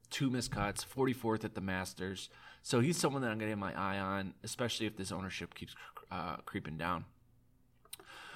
two 0.10 0.30
missed 0.30 0.52
cuts, 0.52 0.86
44th 0.86 1.44
at 1.44 1.56
the 1.56 1.62
Masters. 1.62 2.30
So 2.62 2.80
he's 2.80 2.98
someone 2.98 3.22
that 3.22 3.32
I'm 3.32 3.38
going 3.38 3.48
to 3.48 3.52
have 3.52 3.60
my 3.60 3.74
eye 3.74 4.00
on, 4.00 4.34
especially 4.44 4.86
if 4.86 4.98
this 4.98 5.12
ownership 5.12 5.54
keeps 5.54 5.76
uh, 6.12 6.38
creeping 6.46 6.78
down. 6.78 7.06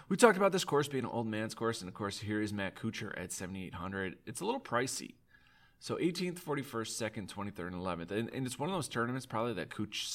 We 0.10 0.18
talked 0.18 0.38
about 0.38 0.52
this 0.52 0.66
course 0.66 0.88
being 0.88 1.06
an 1.06 1.10
old 1.10 1.28
man's 1.28 1.56
course, 1.56 1.82
and 1.82 1.88
of 1.88 1.96
course, 1.96 2.20
here 2.20 2.42
is 2.42 2.52
Matt 2.54 2.76
Kuchar 2.76 3.20
at 3.20 3.32
7,800. 3.32 4.18
It's 4.26 4.42
a 4.42 4.46
little 4.46 4.60
pricey. 4.60 5.16
So 5.80 5.96
18th, 5.96 6.40
41st, 6.40 7.12
2nd, 7.12 7.28
23rd, 7.28 7.68
and 7.68 7.76
11th. 7.76 8.12
And, 8.12 8.30
and 8.30 8.46
it's 8.46 8.60
one 8.60 8.70
of 8.70 8.76
those 8.76 8.88
tournaments 8.88 9.26
probably 9.26 9.54
that 9.54 9.70
Cooch 9.70 10.08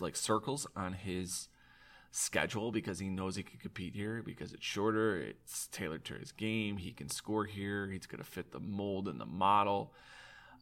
like 0.00 0.14
circles 0.14 0.66
on 0.76 0.92
his 0.92 1.48
schedule 2.14 2.70
because 2.70 2.98
he 3.00 3.08
knows 3.08 3.34
he 3.34 3.42
can 3.42 3.58
compete 3.58 3.94
here 3.94 4.22
because 4.24 4.52
it's 4.52 4.64
shorter, 4.64 5.16
it's 5.16 5.66
tailored 5.66 6.04
to 6.04 6.14
his 6.14 6.30
game, 6.32 6.76
he 6.76 6.92
can 6.92 7.08
score 7.08 7.44
here, 7.44 7.88
he's 7.90 8.06
going 8.06 8.22
to 8.22 8.28
fit 8.28 8.52
the 8.52 8.60
mold 8.60 9.08
and 9.08 9.20
the 9.20 9.26
model. 9.26 9.92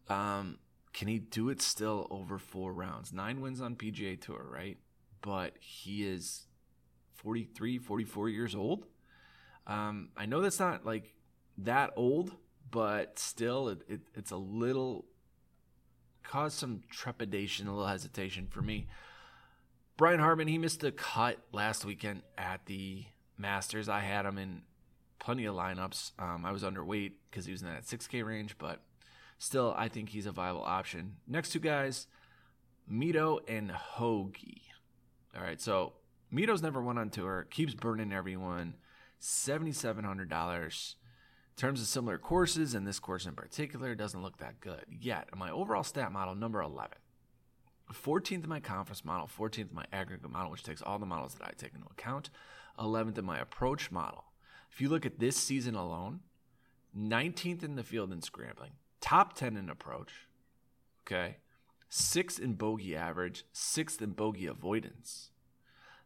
Um, 0.08 0.58
can 0.92 1.08
he 1.08 1.18
do 1.18 1.50
it 1.50 1.60
still 1.60 2.06
over 2.10 2.38
four 2.38 2.72
rounds? 2.72 3.12
Nine 3.12 3.40
wins 3.40 3.60
on 3.60 3.76
PGA 3.76 4.20
Tour, 4.20 4.46
right? 4.50 4.78
But 5.20 5.54
he 5.60 6.06
is 6.06 6.46
43, 7.16 7.78
44 7.78 8.28
years 8.30 8.54
old. 8.54 8.86
Um, 9.66 10.08
I 10.16 10.26
know 10.26 10.40
that's 10.40 10.58
not 10.58 10.86
like 10.86 11.14
that 11.58 11.90
old, 11.96 12.32
but 12.70 13.18
still, 13.18 13.68
it, 13.68 13.82
it, 13.88 14.00
it's 14.14 14.30
a 14.30 14.36
little 14.36 15.04
caused 16.22 16.58
some 16.58 16.80
trepidation, 16.88 17.68
a 17.68 17.72
little 17.72 17.88
hesitation 17.88 18.46
for 18.48 18.62
me. 18.62 18.86
Brian 19.96 20.20
Harman, 20.20 20.48
he 20.48 20.58
missed 20.58 20.82
a 20.84 20.90
cut 20.90 21.38
last 21.52 21.84
weekend 21.84 22.22
at 22.38 22.64
the 22.66 23.04
Masters. 23.36 23.88
I 23.88 24.00
had 24.00 24.24
him 24.24 24.38
in 24.38 24.62
plenty 25.18 25.44
of 25.44 25.54
lineups. 25.54 26.12
Um, 26.18 26.44
I 26.44 26.52
was 26.52 26.62
underweight 26.62 27.12
because 27.30 27.44
he 27.44 27.52
was 27.52 27.62
in 27.62 27.68
that 27.68 27.84
6K 27.84 28.24
range, 28.24 28.56
but 28.58 28.80
still, 29.38 29.74
I 29.76 29.88
think 29.88 30.08
he's 30.08 30.26
a 30.26 30.32
viable 30.32 30.64
option. 30.64 31.16
Next 31.28 31.50
two 31.50 31.60
guys, 31.60 32.06
Mito 32.90 33.40
and 33.46 33.70
Hoge. 33.70 34.62
All 35.36 35.42
right, 35.42 35.60
so 35.60 35.92
Mito's 36.32 36.62
never 36.62 36.80
won 36.82 36.98
on 36.98 37.10
tour, 37.10 37.46
keeps 37.50 37.74
burning 37.74 38.12
everyone. 38.12 38.74
$7,700. 39.20 40.94
In 41.54 41.56
terms 41.56 41.80
of 41.80 41.86
similar 41.86 42.18
courses, 42.18 42.74
and 42.74 42.86
this 42.86 42.98
course 42.98 43.26
in 43.26 43.34
particular 43.34 43.94
doesn't 43.94 44.22
look 44.22 44.38
that 44.38 44.60
good 44.60 44.84
yet. 44.88 45.28
My 45.36 45.50
overall 45.50 45.84
stat 45.84 46.10
model, 46.10 46.34
number 46.34 46.60
11. 46.60 46.96
14th 47.92 48.44
in 48.44 48.48
my 48.48 48.60
confidence 48.60 49.04
model, 49.04 49.28
14th 49.38 49.70
in 49.70 49.74
my 49.74 49.84
aggregate 49.92 50.30
model, 50.30 50.50
which 50.50 50.62
takes 50.62 50.82
all 50.82 50.98
the 50.98 51.06
models 51.06 51.34
that 51.34 51.46
I 51.46 51.52
take 51.56 51.74
into 51.74 51.88
account, 51.90 52.30
11th 52.78 53.18
in 53.18 53.24
my 53.24 53.38
approach 53.38 53.90
model. 53.90 54.24
If 54.70 54.80
you 54.80 54.88
look 54.88 55.04
at 55.04 55.18
this 55.18 55.36
season 55.36 55.74
alone, 55.74 56.20
19th 56.96 57.62
in 57.62 57.76
the 57.76 57.82
field 57.82 58.12
in 58.12 58.22
scrambling, 58.22 58.72
top 59.00 59.34
10 59.34 59.56
in 59.56 59.68
approach, 59.68 60.12
okay, 61.06 61.36
sixth 61.88 62.40
in 62.40 62.54
bogey 62.54 62.96
average, 62.96 63.44
sixth 63.52 64.00
in 64.00 64.10
bogey 64.10 64.46
avoidance. 64.46 65.30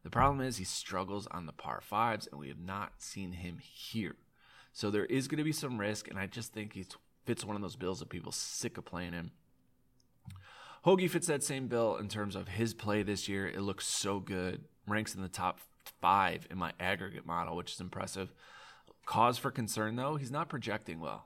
The 0.03 0.11
problem 0.11 0.41
is 0.41 0.57
he 0.57 0.65
struggles 0.65 1.27
on 1.29 1.47
the 1.47 1.53
par 1.53 1.81
fives, 1.81 2.29
and 2.29 2.39
we 2.39 2.49
have 2.49 2.61
not 2.61 2.95
seen 2.99 3.33
him 3.33 3.59
here. 3.59 4.17
So 4.73 4.91
there 4.91 5.07
is 5.07 5.27
going 5.27 5.39
to 5.39 5.45
be 5.45 5.53
some 5.53 5.79
risk, 5.79 6.09
and 6.09 6.19
I 6.19 6.27
just 6.27 6.53
think 6.53 6.73
he 6.73 6.87
fits 7.25 7.45
one 7.45 7.57
of 7.57 7.63
those 7.63 7.77
bills 7.77 8.01
that 8.01 8.09
people 8.09 8.31
sick 8.31 8.79
of 8.79 8.85
playing 8.85 9.13
him. 9.13 9.33
Hoge 10.87 11.11
fits 11.11 11.27
that 11.27 11.43
same 11.43 11.67
bill 11.67 11.97
in 11.97 12.07
terms 12.07 12.37
of 12.37 12.47
his 12.47 12.73
play 12.73 13.03
this 13.03 13.29
year. 13.29 13.49
It 13.49 13.61
looks 13.61 13.85
so 13.85 14.21
good. 14.21 14.67
Ranks 14.87 15.17
in 15.17 15.21
the 15.21 15.29
top 15.29 15.59
five 16.01 16.47
in 16.49 16.59
my 16.59 16.75
aggregate 16.79 17.27
model, 17.27 17.57
which 17.57 17.73
is 17.73 17.81
impressive. 17.81 18.33
Cause 19.05 19.37
for 19.37 19.51
concern, 19.51 19.97
though, 19.97 20.15
he's 20.15 20.31
not 20.31 20.49
projecting 20.49 21.01
well. 21.01 21.25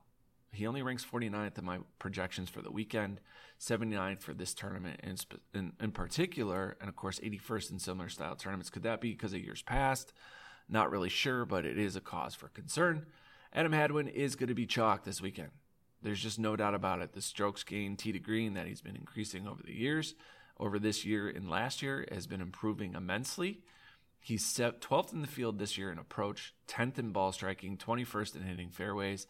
He 0.50 0.66
only 0.66 0.80
ranks 0.80 1.04
49th 1.04 1.58
in 1.58 1.64
my 1.66 1.80
projections 1.98 2.48
for 2.48 2.62
the 2.62 2.70
weekend, 2.70 3.20
79th 3.60 4.22
for 4.22 4.32
this 4.32 4.54
tournament 4.54 4.98
in, 5.02 5.16
in, 5.52 5.72
in 5.78 5.90
particular, 5.92 6.78
and 6.80 6.88
of 6.88 6.96
course 6.96 7.20
81st 7.20 7.72
in 7.72 7.78
similar 7.78 8.08
style 8.08 8.36
tournaments. 8.36 8.70
Could 8.70 8.84
that 8.84 9.02
be 9.02 9.10
because 9.10 9.34
of 9.34 9.44
years 9.44 9.60
past? 9.60 10.14
Not 10.70 10.90
really 10.90 11.10
sure, 11.10 11.44
but 11.44 11.66
it 11.66 11.76
is 11.76 11.96
a 11.96 12.00
cause 12.00 12.34
for 12.34 12.48
concern. 12.48 13.04
Adam 13.52 13.72
Hadwin 13.72 14.08
is 14.08 14.36
going 14.36 14.48
to 14.48 14.54
be 14.54 14.64
chalk 14.64 15.04
this 15.04 15.20
weekend. 15.20 15.50
There's 16.02 16.22
just 16.22 16.38
no 16.38 16.56
doubt 16.56 16.74
about 16.74 17.00
it. 17.00 17.12
The 17.12 17.20
strokes 17.20 17.62
gained 17.62 17.98
tee 17.98 18.12
to 18.12 18.18
green 18.18 18.54
that 18.54 18.66
he's 18.66 18.80
been 18.80 18.96
increasing 18.96 19.46
over 19.46 19.62
the 19.62 19.74
years, 19.74 20.14
over 20.58 20.78
this 20.78 21.04
year 21.04 21.28
and 21.28 21.50
last 21.50 21.82
year, 21.82 22.06
has 22.10 22.26
been 22.26 22.40
improving 22.40 22.94
immensely. 22.94 23.60
He's 24.18 24.44
12th 24.44 25.12
in 25.12 25.22
the 25.22 25.26
field 25.26 25.58
this 25.58 25.78
year 25.78 25.90
in 25.90 25.98
approach, 25.98 26.54
10th 26.68 26.98
in 26.98 27.10
ball 27.12 27.32
striking, 27.32 27.76
21st 27.76 28.36
in 28.36 28.42
hitting 28.42 28.70
fairways. 28.70 29.26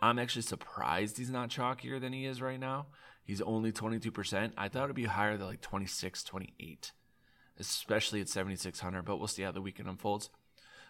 I'm 0.00 0.18
actually 0.18 0.42
surprised 0.42 1.16
he's 1.16 1.30
not 1.30 1.48
chalkier 1.48 2.00
than 2.00 2.12
he 2.12 2.26
is 2.26 2.42
right 2.42 2.58
now. 2.58 2.86
He's 3.24 3.40
only 3.40 3.70
22%. 3.70 4.52
I 4.56 4.68
thought 4.68 4.84
it'd 4.84 4.96
be 4.96 5.04
higher 5.04 5.36
than 5.36 5.46
like 5.46 5.60
26, 5.60 6.24
28, 6.24 6.92
especially 7.58 8.20
at 8.20 8.28
7,600, 8.28 9.02
but 9.02 9.18
we'll 9.18 9.28
see 9.28 9.42
how 9.42 9.52
the 9.52 9.62
weekend 9.62 9.88
unfolds. 9.88 10.28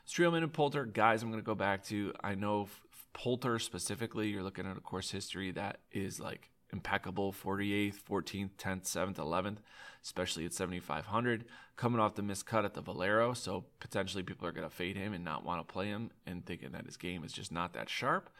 Streelman 0.09 0.43
and 0.43 0.53
Poulter, 0.53 0.87
guys, 0.87 1.23
I'm 1.23 1.31
going 1.31 1.43
to 1.43 1.47
go 1.47 1.55
back 1.55 1.85
to. 1.85 2.13
I 2.23 2.35
know 2.35 2.69
Poulter 3.13 3.59
specifically, 3.59 4.29
you're 4.29 4.43
looking 4.43 4.67
at 4.67 4.77
a 4.77 4.81
course 4.81 5.11
history 5.11 5.51
that 5.53 5.81
is 5.93 6.19
like 6.19 6.51
impeccable 6.73 7.33
48th, 7.33 8.03
14th, 8.09 8.51
10th, 8.59 8.85
7th, 8.85 9.17
11th, 9.17 9.59
especially 10.03 10.47
at 10.47 10.55
7,500. 10.55 11.45
Coming 11.77 12.01
off 12.01 12.15
the 12.15 12.23
missed 12.23 12.47
cut 12.47 12.65
at 12.65 12.75
the 12.75 12.81
Valero, 12.81 13.35
so 13.35 13.65
potentially 13.81 14.23
people 14.23 14.47
are 14.47 14.53
going 14.53 14.69
to 14.69 14.75
fade 14.75 14.97
him 14.97 15.13
and 15.13 15.25
not 15.25 15.45
want 15.45 15.67
to 15.67 15.73
play 15.73 15.87
him 15.87 16.11
and 16.27 16.45
thinking 16.45 16.73
that 16.73 16.87
his 16.87 16.97
game 16.97 17.25
is 17.25 17.33
just 17.33 17.53
not 17.53 17.75
that 17.75 17.89
sharp. 17.89 18.31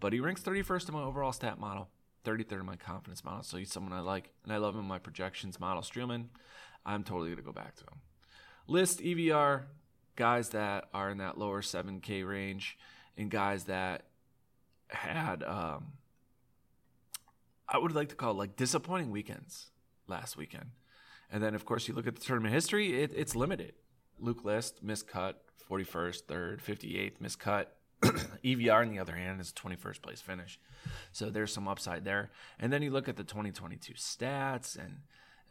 But 0.00 0.12
he 0.12 0.20
ranks 0.20 0.42
31st 0.42 0.88
in 0.88 0.94
my 0.94 1.02
overall 1.02 1.32
stat 1.32 1.58
model, 1.58 1.88
33rd 2.24 2.60
in 2.60 2.66
my 2.66 2.76
confidence 2.76 3.24
model, 3.24 3.42
so 3.42 3.56
he's 3.56 3.72
someone 3.72 3.92
I 3.92 4.00
like. 4.00 4.30
And 4.44 4.52
I 4.52 4.56
love 4.56 4.74
him 4.74 4.80
in 4.80 4.88
my 4.88 4.98
projections 4.98 5.60
model. 5.60 5.82
Streelman, 5.82 6.26
I'm 6.84 7.04
totally 7.04 7.28
going 7.28 7.38
to 7.38 7.42
go 7.42 7.52
back 7.52 7.76
to 7.76 7.84
him. 7.84 8.00
List 8.66 9.00
EVR, 9.00 9.62
guys 10.16 10.50
that 10.50 10.88
are 10.92 11.10
in 11.10 11.18
that 11.18 11.38
lower 11.38 11.62
7K 11.62 12.26
range 12.26 12.78
and 13.16 13.30
guys 13.30 13.64
that 13.64 14.04
had 14.92 15.42
um, 15.42 15.92
I 17.68 17.78
would 17.78 17.94
like 17.94 18.10
to 18.10 18.14
call 18.14 18.32
it 18.32 18.36
like 18.36 18.56
disappointing 18.56 19.10
weekends 19.10 19.70
last 20.06 20.36
weekend. 20.36 20.70
And 21.30 21.42
then 21.42 21.54
of 21.54 21.64
course 21.64 21.88
you 21.88 21.94
look 21.94 22.06
at 22.06 22.14
the 22.14 22.20
tournament 22.20 22.54
history, 22.54 23.02
it, 23.02 23.12
it's 23.14 23.34
limited. 23.34 23.72
Luke 24.18 24.44
List, 24.44 24.84
miscut, 24.84 25.34
41st, 25.70 26.24
3rd, 26.24 26.62
58th, 26.62 27.18
miscut. 27.18 27.66
EVR 28.44 28.82
on 28.82 28.90
the 28.90 28.98
other 28.98 29.14
hand 29.14 29.40
is 29.40 29.52
21st 29.52 30.02
place 30.02 30.20
finish. 30.20 30.58
So 31.12 31.30
there's 31.30 31.52
some 31.52 31.68
upside 31.68 32.04
there. 32.04 32.30
And 32.58 32.72
then 32.72 32.82
you 32.82 32.90
look 32.90 33.08
at 33.08 33.16
the 33.16 33.24
2022 33.24 33.94
stats 33.94 34.76
and 34.76 34.98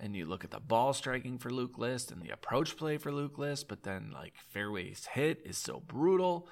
and 0.01 0.15
you 0.15 0.25
look 0.25 0.43
at 0.43 0.49
the 0.49 0.59
ball 0.59 0.93
striking 0.93 1.37
for 1.37 1.51
Luke 1.51 1.77
List 1.77 2.11
and 2.11 2.23
the 2.23 2.31
approach 2.31 2.75
play 2.75 2.97
for 2.97 3.11
Luke 3.11 3.37
List, 3.37 3.67
but 3.67 3.83
then 3.83 4.09
like 4.11 4.33
fairways 4.49 5.07
hit 5.13 5.41
is 5.45 5.59
so 5.59 5.83
brutal. 5.85 6.47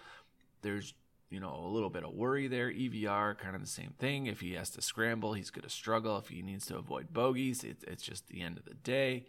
There's 0.61 0.93
you 1.29 1.39
know 1.39 1.55
a 1.63 1.67
little 1.67 1.89
bit 1.89 2.03
of 2.03 2.13
worry 2.13 2.47
there. 2.47 2.69
EVR 2.69 3.37
kind 3.37 3.55
of 3.55 3.61
the 3.61 3.67
same 3.67 3.93
thing. 3.99 4.27
If 4.27 4.41
he 4.41 4.53
has 4.53 4.69
to 4.71 4.81
scramble, 4.81 5.33
he's 5.33 5.49
going 5.49 5.63
to 5.63 5.69
struggle. 5.69 6.17
If 6.17 6.29
he 6.29 6.41
needs 6.41 6.65
to 6.67 6.77
avoid 6.77 7.13
bogeys, 7.13 7.63
it, 7.63 7.77
it's 7.87 8.03
just 8.03 8.27
the 8.27 8.41
end 8.41 8.57
of 8.57 8.65
the 8.65 8.73
day. 8.73 9.25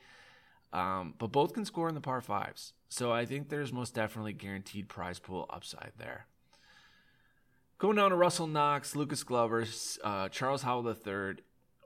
Um, 0.72 1.14
but 1.18 1.32
both 1.32 1.52
can 1.52 1.64
score 1.64 1.88
in 1.88 1.94
the 1.94 2.00
par 2.00 2.20
fives, 2.20 2.74
so 2.88 3.12
I 3.12 3.24
think 3.24 3.48
there's 3.48 3.72
most 3.72 3.94
definitely 3.94 4.34
guaranteed 4.34 4.88
prize 4.88 5.18
pool 5.18 5.46
upside 5.50 5.92
there. 5.98 6.26
Going 7.78 7.96
down 7.96 8.10
to 8.10 8.16
Russell 8.16 8.46
Knox, 8.46 8.94
Lucas 8.94 9.24
Glover, 9.24 9.64
uh, 10.04 10.28
Charles 10.28 10.62
Howell 10.62 10.86
III, 10.86 11.36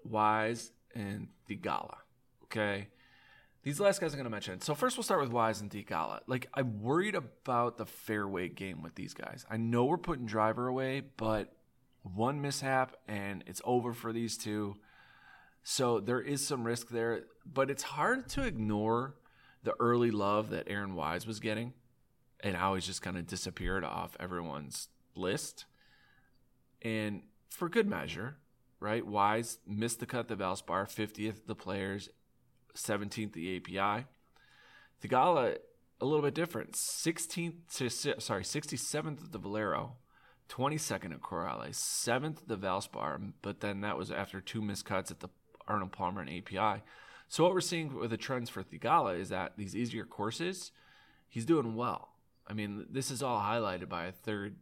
Wise, 0.05 0.73
and 0.95 1.29
Theegala. 1.49 1.97
Okay. 2.45 2.89
These 3.65 3.81
last 3.81 3.99
guys 3.99 4.13
I'm 4.13 4.19
going 4.19 4.25
to 4.25 4.31
mention. 4.31 4.61
So 4.61 4.75
first, 4.75 4.99
we'll 4.99 5.05
start 5.05 5.23
with 5.23 5.31
Wise 5.31 5.63
and 5.63 5.71
Theegala. 5.71 6.21
Like 6.27 6.49
I'm 6.53 6.83
worried 6.83 7.15
about 7.15 7.79
the 7.79 7.87
fairway 7.87 8.51
game 8.51 8.83
with 8.83 8.95
these 8.95 9.15
guys. 9.15 9.47
I 9.51 9.57
know 9.57 9.87
we're 9.87 9.97
putting 9.97 10.27
driver 10.27 10.69
away, 10.69 11.03
but 11.17 11.51
one 12.03 12.43
mishap 12.43 12.95
and 13.09 13.43
it's 13.47 13.63
over 13.65 13.95
for 13.95 14.13
these 14.13 14.37
two. 14.37 14.77
So 15.63 15.99
there 15.99 16.21
is 16.21 16.47
some 16.47 16.65
risk 16.65 16.91
there, 16.91 17.23
but 17.51 17.71
it's 17.71 17.83
hard 17.83 18.29
to 18.31 18.43
ignore 18.43 19.15
the 19.63 19.75
early 19.81 20.11
love 20.11 20.51
that 20.51 20.69
Aaron 20.69 20.95
Wise 20.95 21.27
was 21.27 21.41
getting 21.41 21.73
and 22.41 22.57
how 22.57 22.75
he's 22.75 22.85
just 22.85 23.01
kind 23.01 23.17
of 23.17 23.27
disappeared 23.27 23.83
off 23.83 24.15
everyone's 24.21 24.89
list. 25.15 25.65
And 26.83 27.23
for 27.49 27.71
good 27.71 27.89
measure, 27.89 28.37
right? 28.79 29.07
Wise 29.07 29.59
missed 29.67 30.01
the 30.01 30.07
cut 30.07 30.29
the 30.29 30.37
Valspar, 30.37 30.85
50th 30.85 31.47
the 31.47 31.55
players, 31.55 32.11
17th 32.77 33.33
the 33.33 33.57
API. 33.57 34.07
Theegala 35.03 35.59
a 36.01 36.05
little 36.05 36.23
bit 36.23 36.35
different. 36.35 36.73
16th 36.73 37.77
to 37.77 37.91
sorry, 38.21 38.43
67th 38.43 39.25
at 39.25 39.33
the 39.33 39.39
Valero, 39.39 39.97
22nd 40.49 41.13
at 41.13 41.21
Corales, 41.21 41.77
7th 41.77 42.43
at 42.43 42.49
the 42.49 42.59
Valspar, 42.59 43.33
but 43.43 43.61
then 43.61 43.81
that 43.81 43.97
was 43.97 44.11
after 44.11 44.41
two 44.41 44.61
miscuts 44.61 45.11
at 45.11 45.21
the 45.21 45.29
Arnold 45.67 45.93
Palmer 45.93 46.21
and 46.21 46.31
API. 46.31 46.83
So 47.29 47.43
what 47.43 47.53
we're 47.53 47.61
seeing 47.61 47.95
with 47.95 48.11
the 48.11 48.17
trends 48.17 48.51
for 48.51 48.63
Theegala 48.63 49.19
is 49.19 49.31
that 49.31 49.55
these 49.57 49.75
easier 49.75 50.05
courses, 50.05 50.73
he's 51.29 51.47
doing 51.47 51.75
well. 51.75 52.11
I 52.47 52.53
mean, 52.53 52.87
this 52.91 53.11
is 53.11 53.23
all 53.23 53.41
highlighted 53.41 53.89
by 53.89 54.05
a 54.05 54.13
third 54.13 54.57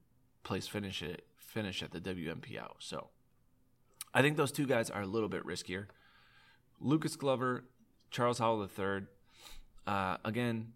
place 0.45 0.67
finish 0.67 1.03
at 1.03 1.23
finish 1.37 1.83
at 1.83 1.91
the 1.91 2.01
WMPO. 2.01 2.69
So 2.79 3.09
I 4.15 4.23
think 4.23 4.37
those 4.37 4.53
two 4.53 4.67
guys 4.67 4.89
are 4.89 5.03
a 5.03 5.07
little 5.07 5.29
bit 5.29 5.45
riskier. 5.45 5.87
Lucas 6.81 7.17
Glover, 7.17 7.65
Charles 8.13 8.39
Howell 8.39 8.63
III. 8.79 9.07
Uh, 9.87 10.17
again, 10.25 10.75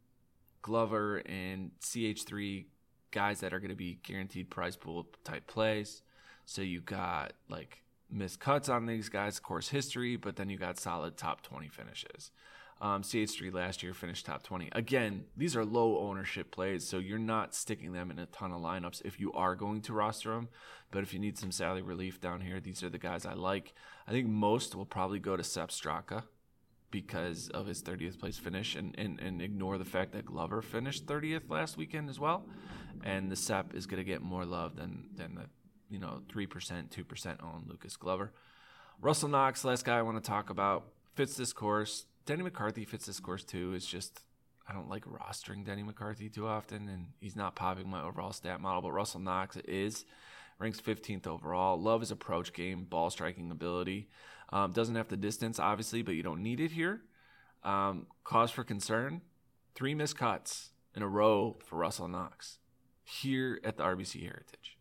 Glover 0.63 1.19
and 1.19 1.71
CH3 1.81 2.65
guys 3.13 3.41
that 3.41 3.53
are 3.53 3.61
going 3.61 3.71
to 3.71 3.77
be 3.77 3.99
guaranteed 4.03 4.51
prize 4.51 4.75
pool 4.75 5.07
type 5.23 5.47
plays. 5.47 6.03
So 6.45 6.63
you 6.63 6.81
got 6.81 7.35
like 7.49 7.83
missed 8.11 8.41
cuts 8.41 8.69
on 8.69 8.87
these 8.87 9.09
guys, 9.09 9.39
course 9.39 9.69
history, 9.69 10.17
but 10.17 10.37
then 10.37 10.49
you 10.49 10.57
got 10.57 10.79
solid 10.79 11.17
top 11.17 11.43
20 11.43 11.69
finishes. 11.69 12.33
Um, 12.81 13.03
CH3 13.03 13.55
last 13.55 13.83
year 13.83 13.95
finished 13.95 14.27
top 14.27 14.43
20. 14.43 14.69
Again, 14.73 15.25
these 15.37 15.57
are 15.57 15.65
low 15.65 15.99
ownership 15.99 16.51
plays, 16.51 16.87
so 16.87 16.99
you're 16.99 17.19
not 17.19 17.55
sticking 17.55 17.93
them 17.93 18.11
in 18.11 18.19
a 18.19 18.27
ton 18.27 18.53
of 18.53 18.61
lineups 18.61 19.03
if 19.05 19.19
you 19.19 19.33
are 19.33 19.55
going 19.55 19.81
to 19.83 19.95
roster 19.95 20.31
them. 20.35 20.49
But 20.91 21.03
if 21.03 21.15
you 21.15 21.19
need 21.19 21.39
some 21.39 21.53
salary 21.53 21.83
relief 21.83 22.21
down 22.21 22.43
here, 22.43 22.61
these 22.61 22.83
are 22.83 22.91
the 22.91 22.99
guys 22.99 23.25
I 23.25 23.33
like. 23.33 23.73
I 24.07 24.11
think 24.11 24.29
most 24.29 24.75
will 24.75 24.85
probably 24.85 25.19
go 25.19 25.37
to 25.37 25.45
Sepp 25.45 25.71
Straka 25.71 26.25
because 26.91 27.49
of 27.51 27.67
his 27.67 27.83
30th 27.83 28.19
place 28.19 28.39
finish 28.39 28.77
and, 28.77 28.95
and, 28.99 29.21
and 29.21 29.43
ignore 29.43 29.79
the 29.79 29.85
fact 29.85 30.13
that 30.13 30.25
Glover 30.25 30.63
finished 30.63 31.07
30th 31.07 31.51
last 31.51 31.77
weekend 31.77 32.09
as 32.09 32.19
well. 32.19 32.47
And 33.05 33.31
the 33.31 33.37
Sepp 33.37 33.75
is 33.75 33.87
going 33.87 33.99
to 33.99 34.05
get 34.05 34.23
more 34.23 34.45
love 34.45 34.77
than, 34.77 35.05
than 35.15 35.35
the 35.35 35.47
you 35.89 35.99
know 35.99 36.23
3%, 36.29 36.49
2% 36.89 37.43
on 37.43 37.65
Lucas 37.69 37.97
Glover. 37.97 38.33
Russell 39.01 39.29
Knox, 39.29 39.65
last 39.65 39.85
guy 39.85 39.99
I 39.99 40.03
want 40.03 40.23
to 40.23 40.27
talk 40.27 40.51
about, 40.51 40.87
fits 41.15 41.37
this 41.37 41.53
course 41.53 42.07
Denny 42.27 42.43
McCarthy 42.43 42.85
fits 42.85 43.07
this 43.07 43.21
course 43.21 43.45
too. 43.45 43.73
It's 43.75 43.87
just 43.87 44.21
I 44.69 44.73
don't 44.73 44.91
like 44.91 45.05
rostering 45.05 45.65
Denny 45.65 45.85
McCarthy 45.85 46.29
too 46.29 46.47
often, 46.47 46.89
and 46.89 47.07
he's 47.21 47.37
not 47.37 47.55
popping 47.55 47.89
my 47.89 48.03
overall 48.03 48.33
stat 48.33 48.61
model. 48.61 48.83
But 48.83 48.93
Russell 48.93 49.21
Knox 49.21 49.57
is 49.59 50.05
ranks 50.59 50.81
15th 50.81 51.27
overall. 51.27 51.81
Love 51.81 52.01
his 52.01 52.11
approach 52.11 52.53
game, 52.53 52.85
ball 52.85 53.11
striking 53.11 53.51
ability. 53.51 54.09
Um, 54.51 54.73
doesn't 54.73 54.95
have 54.95 55.09
the 55.09 55.17
distance, 55.17 55.59
obviously, 55.59 56.03
but 56.03 56.15
you 56.15 56.23
don't 56.23 56.43
need 56.43 56.61
it 56.61 56.73
here. 56.73 57.03
Um, 57.63 58.07
cause 58.25 58.51
for 58.51 58.65
concern: 58.65 59.23
three 59.75 59.95
missed 59.95 60.17
cuts 60.17 60.71
in 60.95 61.03
a 61.03 61.09
row 61.09 61.57
for 61.65 61.77
Russell 61.77 62.09
Knox 62.09 62.59
here 63.03 63.61
at 63.65 63.77
the 63.77 63.83
RBC 63.83 64.23
Heritage, 64.23 64.79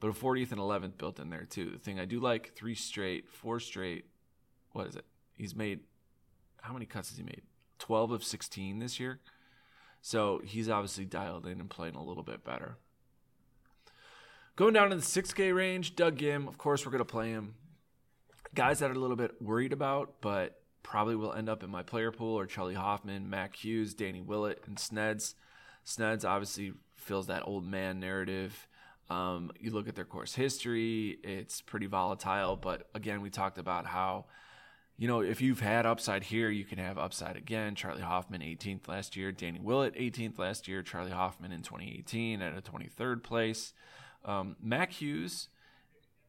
but 0.00 0.08
a 0.08 0.12
40th 0.12 0.52
and 0.52 0.60
11th 0.60 0.96
built 0.96 1.20
in 1.20 1.30
there 1.30 1.44
too. 1.44 1.70
The 1.70 1.78
thing 1.78 2.00
I 2.00 2.06
do 2.06 2.20
like: 2.20 2.54
three 2.54 2.74
straight, 2.74 3.28
four 3.28 3.60
straight. 3.60 4.06
What 4.72 4.86
is 4.86 4.96
it? 4.96 5.04
He's 5.36 5.54
made 5.54 5.80
how 6.62 6.72
many 6.72 6.86
cuts 6.86 7.10
has 7.10 7.18
he 7.18 7.24
made? 7.24 7.42
12 7.80 8.12
of 8.12 8.24
16 8.24 8.78
this 8.78 8.98
year. 8.98 9.20
So 10.00 10.40
he's 10.44 10.68
obviously 10.68 11.04
dialed 11.04 11.46
in 11.46 11.60
and 11.60 11.68
playing 11.68 11.96
a 11.96 12.02
little 12.02 12.22
bit 12.22 12.42
better. 12.42 12.78
Going 14.54 14.74
down 14.74 14.92
in 14.92 14.98
the 14.98 15.04
6K 15.04 15.54
range, 15.54 15.96
Doug 15.96 16.18
Ghim, 16.18 16.46
of 16.46 16.58
course, 16.58 16.84
we're 16.84 16.92
going 16.92 16.98
to 16.98 17.06
play 17.06 17.30
him. 17.30 17.54
Guys 18.54 18.80
that 18.80 18.90
are 18.90 18.94
a 18.94 18.98
little 18.98 19.16
bit 19.16 19.40
worried 19.40 19.72
about, 19.72 20.20
but 20.20 20.60
probably 20.82 21.16
will 21.16 21.32
end 21.32 21.48
up 21.48 21.62
in 21.62 21.70
my 21.70 21.82
player 21.82 22.12
pool 22.12 22.38
are 22.38 22.44
Charley 22.44 22.74
Hoffman, 22.74 23.30
Mac 23.30 23.56
Hughes, 23.56 23.94
Danny 23.94 24.20
Willett, 24.20 24.62
and 24.66 24.76
Sneds. 24.76 25.34
Sneds 25.86 26.28
obviously 26.28 26.74
fills 26.96 27.28
that 27.28 27.44
old 27.46 27.66
man 27.66 27.98
narrative. 27.98 28.68
Um, 29.08 29.52
you 29.58 29.70
look 29.70 29.88
at 29.88 29.94
their 29.94 30.04
course 30.04 30.34
history, 30.34 31.18
it's 31.24 31.62
pretty 31.62 31.86
volatile, 31.86 32.56
but 32.56 32.90
again, 32.94 33.22
we 33.22 33.30
talked 33.30 33.56
about 33.56 33.86
how 33.86 34.26
you 34.98 35.08
know, 35.08 35.20
if 35.20 35.40
you've 35.40 35.60
had 35.60 35.86
upside 35.86 36.22
here, 36.22 36.50
you 36.50 36.64
can 36.64 36.78
have 36.78 36.98
upside 36.98 37.36
again. 37.36 37.74
Charley 37.74 38.02
Hoffman, 38.02 38.42
18th 38.42 38.86
last 38.86 39.16
year. 39.16 39.32
Danny 39.32 39.58
Willett, 39.58 39.96
18th 39.96 40.38
last 40.38 40.68
year. 40.68 40.82
Charley 40.82 41.10
Hoffman 41.10 41.50
in 41.50 41.62
2018 41.62 42.40
at 42.40 42.56
a 42.56 42.60
23rd 42.60 43.22
place. 43.24 43.72
Um, 44.24 44.56
Mac 44.62 44.92
Hughes 44.92 45.48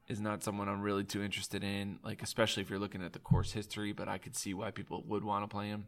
is 0.08 0.20
not 0.20 0.44
someone 0.44 0.68
I'm 0.68 0.82
really 0.82 1.04
too 1.04 1.24
interested 1.24 1.64
in, 1.64 2.00
like 2.04 2.22
especially 2.22 2.62
if 2.64 2.70
you're 2.70 2.80
looking 2.80 3.04
at 3.04 3.14
the 3.14 3.20
course 3.20 3.52
history. 3.52 3.94
But 3.94 4.08
I 4.08 4.18
could 4.18 4.36
see 4.36 4.54
why 4.54 4.72
people 4.72 5.04
would 5.08 5.24
want 5.24 5.44
to 5.44 5.48
play 5.48 5.68
him. 5.68 5.88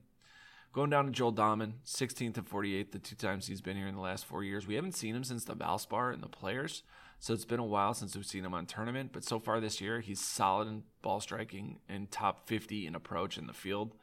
Going 0.74 0.90
down 0.90 1.06
to 1.06 1.12
Joel 1.12 1.32
Dahmen, 1.32 1.74
16th 1.86 2.38
and 2.38 2.50
48th, 2.50 2.92
the 2.92 3.00
two 3.00 3.16
times 3.16 3.48
he's 3.48 3.62
been 3.62 3.78
here 3.78 3.88
in 3.88 3.96
the 3.96 4.02
last 4.02 4.26
four 4.26 4.44
years. 4.44 4.68
We 4.68 4.76
haven't 4.76 4.96
seen 4.96 5.16
him 5.16 5.24
since 5.24 5.46
the 5.46 5.56
Valspar 5.56 6.14
and 6.14 6.22
the 6.22 6.28
Players. 6.28 6.84
So 7.20 7.34
it's 7.34 7.46
been 7.46 7.60
a 7.60 7.66
while 7.66 7.94
since 7.94 8.16
we've 8.16 8.26
seen 8.26 8.44
him 8.44 8.54
on 8.54 8.66
tournament, 8.66 9.12
but 9.14 9.24
so 9.24 9.40
far 9.40 9.60
this 9.60 9.80
year, 9.80 10.02
he's 10.02 10.20
solid 10.20 10.68
in 10.68 10.84
ball 11.02 11.22
striking 11.22 11.80
and 11.88 12.12
top 12.12 12.48
50 12.48 12.86
in 12.86 12.94
approach 12.94 13.38
in 13.38 13.48
the 13.48 13.54
field. 13.54 13.96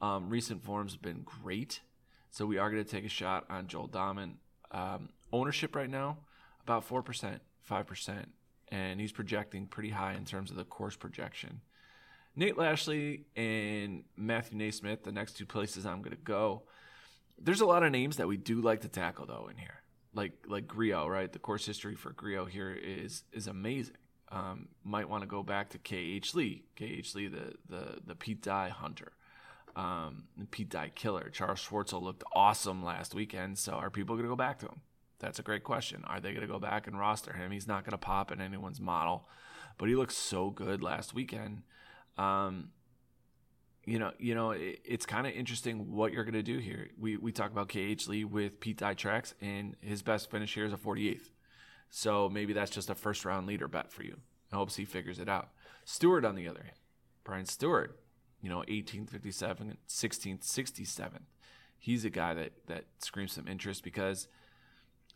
Um, 0.00 0.28
recent 0.28 0.64
forms 0.64 0.92
have 0.92 1.02
been 1.02 1.22
great. 1.24 1.80
So 2.30 2.44
we 2.44 2.58
are 2.58 2.70
going 2.70 2.84
to 2.84 2.90
take 2.90 3.06
a 3.06 3.08
shot 3.08 3.46
on 3.48 3.66
Joel 3.66 3.88
Dahmen. 3.88 4.32
Um, 4.72 5.10
ownership 5.32 5.74
right 5.74 5.88
now, 5.88 6.18
about 6.66 6.88
4%, 6.88 7.40
5%. 7.70 8.24
And 8.68 9.00
he's 9.00 9.12
projecting 9.12 9.66
pretty 9.66 9.90
high 9.90 10.14
in 10.14 10.24
terms 10.24 10.50
of 10.50 10.56
the 10.56 10.64
course 10.64 10.96
projection. 10.96 11.60
Nate 12.34 12.58
Lashley 12.58 13.24
and 13.36 14.04
Matthew 14.16 14.58
NeSmith, 14.58 15.04
the 15.04 15.12
next 15.12 15.34
two 15.34 15.46
places 15.46 15.86
I'm 15.86 16.02
going 16.02 16.16
to 16.16 16.22
go. 16.22 16.62
There's 17.38 17.60
a 17.60 17.66
lot 17.66 17.82
of 17.82 17.92
names 17.92 18.16
that 18.16 18.28
we 18.28 18.36
do 18.36 18.60
like 18.60 18.80
to 18.80 18.88
tackle, 18.88 19.26
though, 19.26 19.48
in 19.50 19.56
here 19.56 19.82
like 20.16 20.32
like 20.48 20.66
Grillo, 20.66 21.06
right? 21.06 21.32
The 21.32 21.38
course 21.38 21.64
history 21.66 21.94
for 21.94 22.10
Grillo 22.10 22.46
here 22.46 22.72
is 22.72 23.22
is 23.32 23.46
amazing. 23.46 23.96
Um, 24.32 24.68
might 24.82 25.08
want 25.08 25.22
to 25.22 25.28
go 25.28 25.44
back 25.44 25.70
to 25.70 25.78
K.H. 25.78 26.34
Lee, 26.34 26.64
K.H. 26.74 27.14
Lee, 27.14 27.28
the 27.28 27.54
the 27.68 28.00
the 28.04 28.14
Pete 28.16 28.42
Dye 28.42 28.70
hunter, 28.70 29.12
um, 29.76 30.24
Pete 30.50 30.70
Dye 30.70 30.90
killer. 30.94 31.30
Charles 31.30 31.60
Schwartzel 31.60 32.02
looked 32.02 32.24
awesome 32.32 32.82
last 32.84 33.14
weekend. 33.14 33.58
So 33.58 33.72
are 33.72 33.90
people 33.90 34.16
going 34.16 34.24
to 34.24 34.30
go 34.30 34.36
back 34.36 34.58
to 34.60 34.66
him? 34.66 34.80
That's 35.18 35.38
a 35.38 35.42
great 35.42 35.64
question. 35.64 36.04
Are 36.06 36.20
they 36.20 36.30
going 36.30 36.46
to 36.46 36.52
go 36.52 36.58
back 36.58 36.86
and 36.86 36.98
roster 36.98 37.32
him? 37.32 37.50
He's 37.50 37.66
not 37.66 37.84
going 37.84 37.92
to 37.92 37.98
pop 37.98 38.30
in 38.30 38.40
anyone's 38.40 38.80
model, 38.80 39.28
but 39.78 39.88
he 39.88 39.94
looked 39.94 40.12
so 40.12 40.50
good 40.50 40.82
last 40.82 41.14
weekend. 41.14 41.62
Um, 42.18 42.70
you 43.86 43.98
know, 43.98 44.12
you 44.18 44.34
know, 44.34 44.50
it, 44.50 44.80
it's 44.84 45.06
kind 45.06 45.26
of 45.26 45.32
interesting 45.32 45.92
what 45.92 46.12
you're 46.12 46.24
going 46.24 46.34
to 46.34 46.42
do 46.42 46.58
here. 46.58 46.88
We 46.98 47.16
we 47.16 47.32
talk 47.32 47.50
about 47.50 47.68
KH 47.68 48.08
Lee 48.08 48.24
with 48.24 48.60
Pete 48.60 48.78
Dye 48.78 48.94
tracks, 48.94 49.34
and 49.40 49.76
his 49.80 50.02
best 50.02 50.30
finish 50.30 50.54
here 50.54 50.66
is 50.66 50.72
a 50.72 50.76
48th. 50.76 51.30
So 51.88 52.28
maybe 52.28 52.52
that's 52.52 52.70
just 52.70 52.90
a 52.90 52.94
first 52.94 53.24
round 53.24 53.46
leader 53.46 53.68
bet 53.68 53.92
for 53.92 54.02
you. 54.02 54.18
I 54.52 54.56
hope 54.56 54.72
he 54.72 54.84
figures 54.84 55.18
it 55.18 55.28
out. 55.28 55.50
Stuard, 55.86 56.28
on 56.28 56.34
the 56.34 56.48
other 56.48 56.62
hand, 56.62 56.76
Brian 57.24 57.46
Stuard, 57.46 57.90
you 58.40 58.50
know, 58.50 58.64
18th, 58.68 59.10
57th, 59.10 59.76
16th, 59.88 60.44
67th. 60.44 61.22
He's 61.78 62.04
a 62.04 62.10
guy 62.10 62.34
that 62.34 62.52
that 62.66 62.84
screams 62.98 63.32
some 63.32 63.46
interest 63.46 63.84
because 63.84 64.28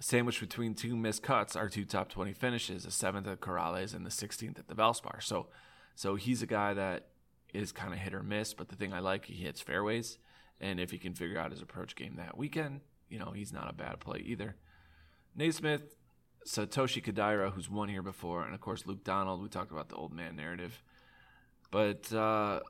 sandwiched 0.01 0.41
between 0.41 0.75
two 0.75 0.97
missed 0.97 1.23
cuts 1.23 1.55
are 1.55 1.69
two 1.69 1.85
top 1.85 2.09
20 2.09 2.33
finishes, 2.33 2.85
the 2.85 2.91
seventh 2.91 3.29
at 3.29 3.41
Corales 3.41 3.95
and 3.95 4.05
the 4.05 4.11
16th 4.11 4.59
at 4.59 4.67
the 4.67 4.75
Valspar. 4.75 5.23
So, 5.23 5.47
so 5.95 6.17
he's 6.17 6.43
a 6.43 6.47
guy 6.47 6.75
that 6.75 7.09
is 7.53 7.71
kind 7.71 7.93
of 7.93 7.99
hit 7.99 8.15
or 8.15 8.23
miss, 8.23 8.55
but 8.55 8.69
the 8.69 8.77
thing 8.77 8.93
I 8.93 9.01
like, 9.01 9.27
he 9.27 9.35
hits 9.35 9.61
fairways. 9.61 10.19
And 10.61 10.81
if 10.81 10.91
he 10.91 10.99
can 10.99 11.15
figure 11.15 11.39
out 11.39 11.53
his 11.53 11.63
approach 11.63 11.95
game 11.97 12.17
that 12.17 12.37
weekend, 12.37 12.81
you 13.09 13.19
know, 13.19 13.33
he's 13.33 13.53
not 13.53 13.69
a 13.69 13.75
bad 13.75 14.01
play 14.01 14.23
either. 14.25 14.57
NeSmith, 15.39 15.83
Satoshi 16.47 17.05
Kodaira, 17.05 17.53
who's 17.53 17.69
won 17.69 17.89
here 17.89 18.03
before, 18.03 18.45
and 18.45 18.55
of 18.55 18.61
course 18.61 18.87
Luke 18.87 19.05
Donald. 19.05 19.43
We 19.43 19.49
talked 19.49 19.71
about 19.71 19.91
the 19.91 19.97
old 19.97 20.13
man 20.13 20.37
narrative. 20.37 20.83
But 21.71 22.13
uh, 22.13 22.61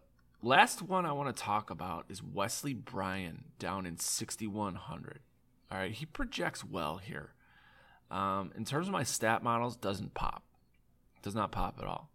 last 0.43 0.83
one 0.83 1.07
I 1.07 1.13
want 1.13 1.35
to 1.35 1.43
talk 1.43 1.71
about 1.71 2.07
is 2.09 2.23
Wesley 2.23 2.75
Bryan 2.75 3.45
down 3.59 3.87
in 3.87 3.99
6,100. 3.99 5.21
All 5.71 5.79
right, 5.79 5.93
he 5.93 6.07
projects 6.07 6.65
well 6.65 6.97
here. 6.97 7.35
Um, 8.11 8.53
in 8.57 8.65
terms 8.65 8.89
of 8.89 8.93
my 8.93 9.05
stat 9.05 9.43
models, 9.43 9.77
doesn't 9.77 10.15
pop. 10.15 10.43
Does 11.23 11.35
not 11.35 11.53
pop 11.53 11.79
at 11.79 11.87
all. 11.87 12.11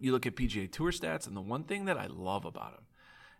You 0.00 0.12
look 0.12 0.26
at 0.26 0.36
PGA 0.36 0.70
Tour 0.70 0.92
stats, 0.92 1.26
and 1.26 1.36
the 1.36 1.40
one 1.40 1.64
thing 1.64 1.86
that 1.86 1.98
I 1.98 2.06
love 2.06 2.44
about 2.44 2.74
him 2.74 2.84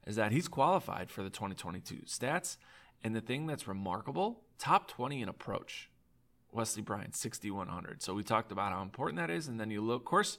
is 0.06 0.16
that 0.16 0.32
he's 0.32 0.48
qualified 0.48 1.10
for 1.10 1.22
the 1.22 1.30
2022 1.30 2.02
stats. 2.06 2.56
And 3.04 3.14
the 3.14 3.20
thing 3.20 3.46
that's 3.46 3.68
remarkable, 3.68 4.40
top 4.58 4.88
20 4.88 5.22
in 5.22 5.28
approach. 5.28 5.90
Wesley 6.50 6.82
Bryan, 6.82 7.12
6,100. 7.12 8.02
So 8.02 8.14
we 8.14 8.22
talked 8.24 8.50
about 8.50 8.72
how 8.72 8.82
important 8.82 9.18
that 9.18 9.30
is. 9.30 9.46
And 9.46 9.60
then 9.60 9.70
you 9.70 9.80
look, 9.80 10.02
of 10.02 10.06
course, 10.06 10.38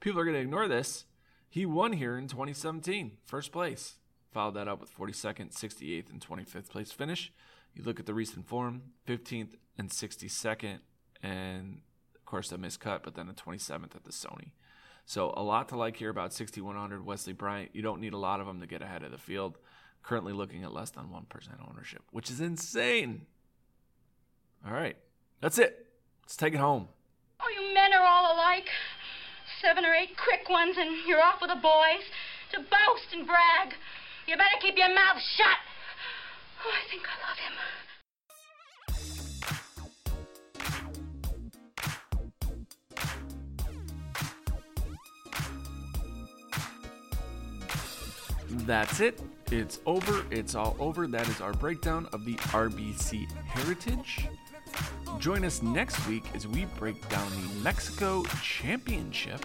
people 0.00 0.20
are 0.20 0.24
going 0.24 0.34
to 0.34 0.40
ignore 0.40 0.66
this. 0.66 1.04
He 1.48 1.66
won 1.66 1.92
here 1.92 2.16
in 2.16 2.28
2017, 2.28 3.18
first 3.26 3.52
place. 3.52 3.96
Followed 4.32 4.54
that 4.54 4.68
up 4.68 4.80
with 4.80 4.96
42nd, 4.96 5.52
68th, 5.52 6.10
and 6.10 6.20
25th 6.20 6.68
place 6.68 6.92
finish. 6.92 7.32
You 7.74 7.84
look 7.84 8.00
at 8.00 8.06
the 8.06 8.14
recent 8.14 8.46
form, 8.46 8.82
15th 9.06 9.54
and 9.78 9.90
62nd, 9.90 10.78
and 11.22 11.80
of 12.14 12.24
course 12.24 12.52
a 12.52 12.56
miscut, 12.56 13.02
but 13.02 13.14
then 13.14 13.28
a 13.28 13.32
27th 13.32 13.94
at 13.94 14.04
the 14.04 14.12
Sony. 14.12 14.50
So 15.04 15.32
a 15.36 15.42
lot 15.42 15.68
to 15.70 15.76
like 15.76 15.96
here 15.96 16.10
about 16.10 16.32
6100 16.32 17.04
Wesley 17.04 17.32
Bryan. 17.32 17.68
You 17.72 17.82
don't 17.82 18.00
need 18.00 18.12
a 18.12 18.18
lot 18.18 18.40
of 18.40 18.46
them 18.46 18.60
to 18.60 18.66
get 18.66 18.82
ahead 18.82 19.02
of 19.02 19.10
the 19.10 19.18
field. 19.18 19.58
Currently 20.02 20.32
looking 20.32 20.62
at 20.62 20.72
less 20.72 20.90
than 20.90 21.04
1% 21.06 21.68
ownership, 21.68 22.02
which 22.10 22.30
is 22.30 22.40
insane. 22.40 23.26
All 24.66 24.72
right, 24.72 24.96
that's 25.40 25.58
it. 25.58 25.86
Let's 26.22 26.36
take 26.36 26.54
it 26.54 26.60
home. 26.60 26.88
Oh, 27.40 27.48
you 27.54 27.74
men 27.74 27.92
are 27.92 28.06
all 28.06 28.34
alike. 28.34 28.68
Seven 29.60 29.84
or 29.84 29.94
eight 29.94 30.16
quick 30.16 30.48
ones, 30.48 30.76
and 30.78 30.96
you're 31.06 31.20
off 31.20 31.40
with 31.40 31.50
the 31.50 31.56
boys 31.56 32.04
to 32.52 32.58
boast 32.58 33.12
and 33.12 33.26
brag. 33.26 33.74
You 34.26 34.36
better 34.36 34.60
keep 34.60 34.76
your 34.76 34.94
mouth 34.94 35.20
shut. 35.20 35.58
Oh, 36.62 36.70
I 36.70 36.82
think 36.90 37.02
I 37.06 37.16
love 37.26 37.38
him. 37.38 37.52
That's 48.66 49.00
it. 49.00 49.20
It's 49.50 49.80
over. 49.86 50.24
It's 50.30 50.54
all 50.54 50.76
over. 50.78 51.06
That 51.06 51.28
is 51.28 51.40
our 51.40 51.52
breakdown 51.52 52.08
of 52.12 52.24
the 52.24 52.34
RBC 52.36 53.30
Heritage. 53.32 54.28
Join 55.18 55.44
us 55.44 55.62
next 55.62 56.06
week 56.06 56.24
as 56.34 56.46
we 56.46 56.66
break 56.78 57.08
down 57.08 57.30
the 57.30 57.60
Mexico 57.62 58.22
Championship. 58.42 59.44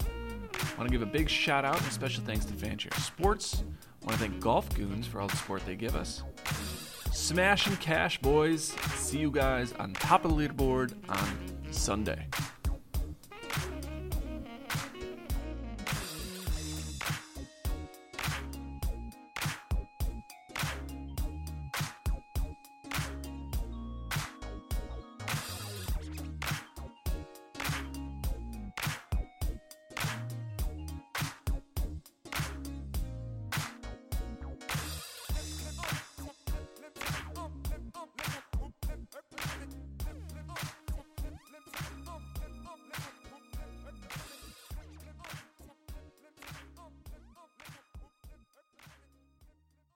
I 0.00 0.78
want 0.78 0.88
to 0.90 0.92
give 0.92 1.02
a 1.02 1.06
big 1.10 1.28
shout 1.28 1.64
out 1.64 1.80
and 1.80 1.92
special 1.92 2.24
thanks 2.24 2.44
to 2.46 2.54
Fanshare 2.54 2.94
Sports. 3.00 3.64
I 4.02 4.06
want 4.06 4.18
to 4.18 4.28
thank 4.28 4.40
Golf 4.40 4.74
Goons 4.74 5.06
for 5.06 5.20
all 5.20 5.28
the 5.28 5.36
support 5.36 5.64
they 5.66 5.76
give 5.76 5.94
us. 5.94 6.22
Smash 7.24 7.66
and 7.66 7.80
cash, 7.80 8.20
boys. 8.20 8.76
See 8.96 9.16
you 9.16 9.30
guys 9.30 9.72
on 9.78 9.94
top 9.94 10.26
of 10.26 10.36
the 10.36 10.36
leaderboard 10.36 10.92
on 11.08 11.72
Sunday. 11.72 12.26